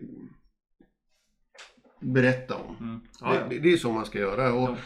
[2.01, 2.77] berätta om.
[2.81, 3.01] Mm.
[3.21, 3.47] Ja, ja.
[3.49, 4.53] Det, det är så man ska göra.
[4.53, 4.77] Och Ja.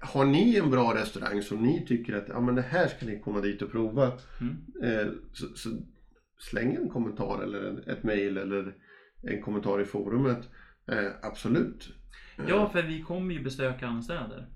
[0.00, 3.20] Har ni en bra restaurang som ni tycker att ja, men det här ska ni
[3.20, 4.12] komma dit och prova.
[4.40, 4.56] Mm.
[4.82, 5.70] Eh, så, så
[6.38, 8.74] släng en kommentar eller en, ett mejl eller
[9.22, 10.48] en kommentar i forumet.
[10.86, 11.88] Eh, absolut.
[12.48, 14.46] Ja, för vi kommer ju besöka andra städer.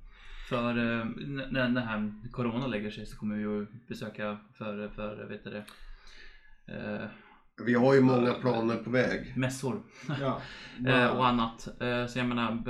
[0.49, 1.05] För eh,
[1.51, 5.51] när det här Corona lägger sig så kommer vi ju besöka för, för vet du
[5.51, 5.65] det,
[7.63, 9.33] Vi har ju många planer på väg.
[9.37, 9.83] mässor
[10.21, 10.41] Ja.
[10.87, 11.69] eh, och annat.
[11.81, 12.63] Eh, så jag menar,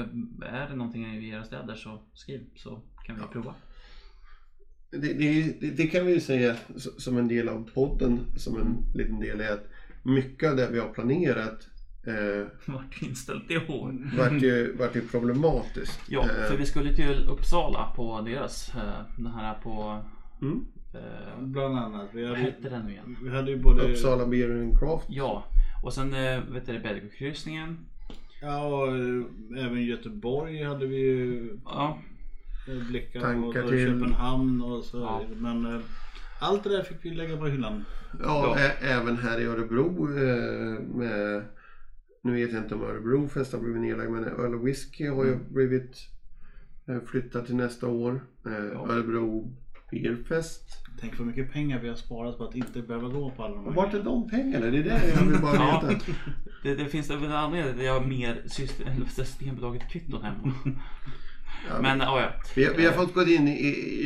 [0.43, 3.55] är det någonting i era städer så skriv så kan vi prova.
[4.91, 8.77] Det, det, det, det kan vi ju säga som en del av podden, som en
[8.95, 9.67] liten del är att
[10.03, 11.69] mycket av det vi har planerat
[12.07, 14.17] eh, Vart inställt i år.
[14.19, 16.01] vart, ju, vart ju problematiskt.
[16.09, 20.05] Ja, Eh, för vi skulle till Uppsala på deras, eh, den här på,
[20.43, 20.67] mm.
[20.95, 22.09] Eh, Bland annat.
[22.13, 23.17] Vi vad hade, hette den nu igen?
[23.23, 23.91] vi hade ju både...
[23.91, 25.07] Uppsala Beer and Craft.
[25.09, 25.45] Ja,
[25.83, 27.79] och sen eh, vet du det, Belgokryssningen.
[28.43, 31.99] Ja, och eh, även Göteborg hade vi ju Ja,
[32.69, 35.23] eh, blickar Tankar och, och till- Köpenhamn och så Ja.
[35.37, 35.83] Men
[36.41, 37.85] allt det där fick vi lägga på hyllan.
[38.23, 38.87] Ja, Ja.
[38.89, 40.09] Även här i Örebro
[40.99, 41.43] med,
[42.23, 45.25] nu vet jag inte om Örebro fest har blivit nedlagd, men öl och whisky har
[45.25, 45.97] ju blivit
[46.89, 48.21] eh, flyttat till nästa år.
[48.45, 48.51] Ja.
[48.89, 49.55] Örebro
[50.03, 50.81] Beerfest.
[51.01, 53.61] Tänk för mycket pengar vi har sparat på att inte behöva gå på alla de
[53.61, 54.67] här Och vart är de pengarna?
[54.67, 55.83] Det är det jag vill bara Ja.
[55.89, 56.01] veta.
[56.63, 60.23] det, det finns väl en anledning till att jag har mer system, eller Systembolaget kvitton
[60.25, 60.53] hemma.
[61.69, 62.29] Ja, Men ja, ja.
[62.57, 63.53] vi, har- vi har fått gå in i,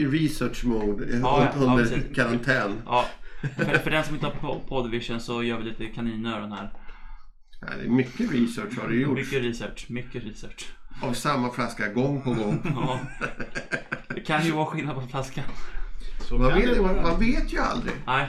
[0.00, 2.72] i research mode Ja, ja, under karantän.
[2.86, 3.04] ja.
[3.56, 6.72] För, för den som inte har po- Podvision så gör vi lite kaninöron här.
[7.60, 9.20] Ja, det är mycket research har det gjorts.
[9.32, 10.66] Mycket research, mycket research.
[11.02, 12.62] Av samma flaska gång på gång.
[12.76, 13.00] Ja.
[14.14, 15.44] Det kan ju vara skillnad på flaskan.
[16.28, 17.94] Så Man kan vet, det, man, man vet ju aldrig.
[18.06, 18.28] Nej,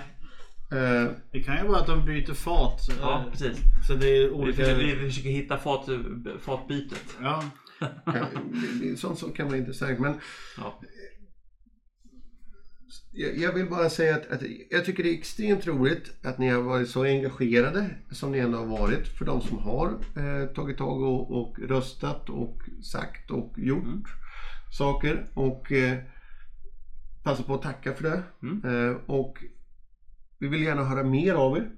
[0.72, 2.90] Eh, det kan ju vara att de byter fat.
[2.90, 3.58] eh, ja precis.
[3.88, 4.58] Så det är Vi olika...
[4.64, 5.90] försöker, vi försöker hitta fat,
[6.40, 7.18] fatbytet.
[7.22, 7.44] Ja,
[8.06, 10.00] kan, det- det- sånt som kan vara intressant.
[10.00, 10.14] Men
[10.58, 10.80] Ja.
[13.12, 16.50] jag, jag vill bara säga att, att jag tycker det är extremt roligt att ni
[16.50, 19.08] har varit så engagerade som ni ändå har varit.
[19.18, 19.88] För de som har
[20.18, 24.04] eh, tagit tag och, och röstat och sagt och gjort Mm.
[24.78, 25.26] saker.
[25.34, 25.98] Och eh,
[27.30, 28.24] passa på att tacka för det.
[28.42, 28.90] Mm.
[28.90, 29.44] Eh, och
[30.40, 31.72] vi vill gärna höra mer av er.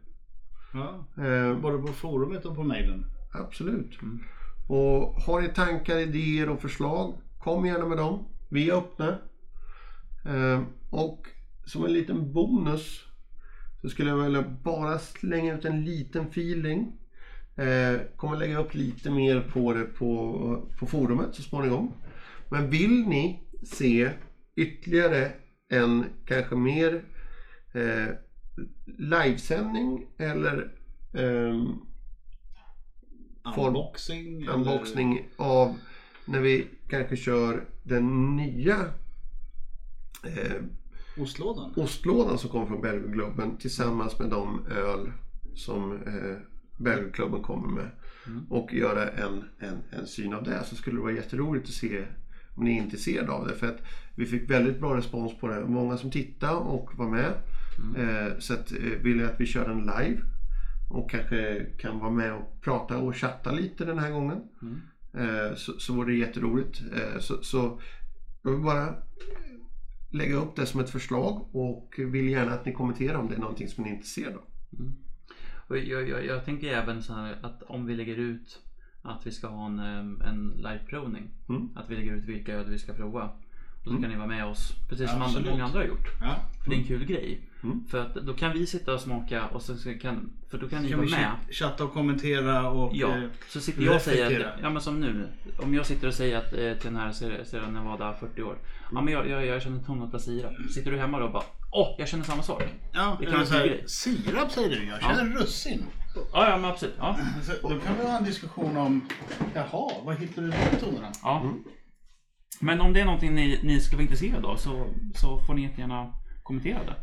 [0.73, 1.05] ja.
[1.25, 3.05] Eh, Både på forumet och på mejlen.
[3.33, 4.01] Absolut.
[4.01, 4.19] Mm.
[4.67, 8.25] Och har ni tankar, idéer och förslag, kom gärna med dem.
[8.49, 9.17] Vi är öppna.
[10.25, 11.27] Eh, och
[11.65, 13.03] som en liten bonus
[13.81, 16.97] så skulle jag vilja bara slänga ut en liten feeling.
[17.55, 21.93] Eh, kommer lägga upp lite mer på det på, på forumet så småningom.
[22.49, 24.09] Men vill ni se
[24.55, 25.31] ytterligare
[25.69, 27.03] en kanske mer
[27.73, 28.07] eh,
[28.85, 30.71] livesändning eller
[33.55, 34.41] Form- Unboxing.
[34.41, 35.75] eller- unboxning av
[36.25, 38.77] när vi kanske kör den nya
[40.23, 40.61] eh,
[41.17, 41.73] Ostlådan.
[41.75, 45.11] ostlådan som kommer från Belgioglobben tillsammans med de öl
[45.55, 46.37] som eh,
[46.77, 47.89] Bögelklubben kommer med
[48.27, 48.45] Mm.
[48.49, 52.05] och göra en, en, en syn av det så skulle det vara jätteroligt att se
[52.55, 53.55] om ni är intresserade av det.
[53.55, 53.79] För att
[54.15, 55.65] vi fick väldigt bra respons på det.
[55.65, 57.33] Många som tittade och var med.
[57.97, 60.21] Eh, så att, eh, vill jag att vi kör en live
[60.89, 64.41] och kanske kan vara med och prata och chatta lite den här gången.
[64.61, 64.81] Mm.
[65.13, 66.81] Eh, så, så vore det jätteroligt.
[66.95, 67.79] Eh, så, så
[68.41, 68.95] jag vill bara
[70.11, 73.39] lägga upp det som ett förslag och vill gärna att ni kommenterar om det är
[73.39, 74.43] någonting som ni är intresserade av.
[75.67, 78.59] Och jag, jag, jag tänker även så här att om vi lägger ut
[79.01, 81.29] att vi ska ha en, em, en liveprovning.
[81.49, 81.69] Mm.
[81.75, 83.29] Att vi lägger ut vilka öl vi ska prova.
[83.85, 85.49] Och så kan ni vara med oss precis som andra, Absolut.
[85.49, 86.07] många andra har gjort.
[86.21, 86.35] Ja.
[86.63, 87.41] För det är en kul grej.
[87.63, 87.83] Mm.
[87.87, 90.83] För att då kan vi sitta och smaka och så så kan, för då kan
[90.83, 91.19] ni Kan vara med.
[91.49, 92.91] ch- chatta och kommentera och...
[92.95, 95.27] Ja, eh, så sitter jag och säger att, ja men som nu.
[95.59, 98.57] Om jag sitter och säger att eh, till den här Sierra Sierra Nevada 40 år.
[98.91, 100.53] Ja men jag, jag, jag känner tonat på sirap.
[100.73, 102.63] Sitter du hemma då och bara, åh jag känner samma sak.
[102.93, 103.83] Ja, Det kan vara så här, en grej.
[103.87, 104.85] sirap säger du.
[104.85, 105.83] Jag känner russin.
[106.33, 106.95] Ja ja men absolut.
[106.99, 107.17] Ja.
[107.43, 109.01] Så, då kan vi ha en diskussion om,
[109.53, 111.11] jaha, vad hittar du de tonerna?
[111.23, 111.53] ja.
[112.61, 115.61] Men om det är någonting ni, ni skulle vara intresserade av så, så får ni
[115.61, 116.95] jättegärna kommentera det.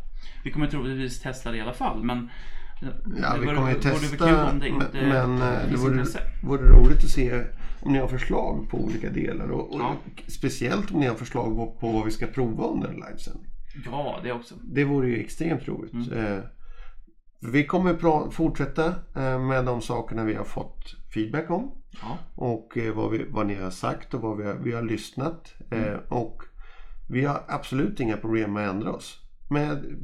[0.44, 2.30] Vi kommer troligtvis testa det i alla fall men
[2.80, 4.52] Ja, det vi kommer ju testa.
[4.52, 6.04] det inte men eh, det vore,
[6.42, 7.44] vore roligt att se
[7.80, 9.50] om ni har förslag på olika delar.
[9.50, 9.96] Och, och Ja.
[10.28, 13.46] Speciellt om ni har förslag på, på vad vi ska prova under en livesändning.
[13.84, 14.54] Ja, det också.
[14.62, 15.92] Det vore ju extremt roligt.
[15.92, 16.26] Mm.
[16.26, 16.38] Eh,
[17.52, 18.86] vi kommer fortsätta
[19.16, 21.70] eh, med de sakerna vi har fått feedback om.
[22.02, 22.18] Ja.
[22.34, 25.54] Och eh, vad, vi, vad ni har sagt och vad vi har, vi har lyssnat.
[25.70, 26.00] Eh, Mm.
[26.08, 26.42] och
[27.10, 29.18] vi har absolut inga problem med att ändra oss.
[29.50, 29.98] Men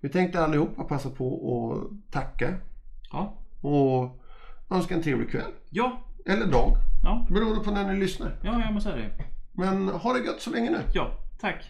[0.00, 1.26] vi tänkte allihopa passa på
[1.72, 2.54] att tacka
[3.12, 3.38] Ja.
[3.60, 4.20] och
[4.70, 5.50] önska en trevlig kväll.
[5.70, 6.00] Ja.
[6.26, 6.76] Eller dag.
[7.02, 7.26] Ja.
[7.30, 8.40] Beroende på när ni lyssnar.
[8.42, 9.24] Ja, jag måste säga det.
[9.52, 10.78] Men ha det gött så länge nu.
[10.94, 11.10] Ja,
[11.40, 11.64] tack.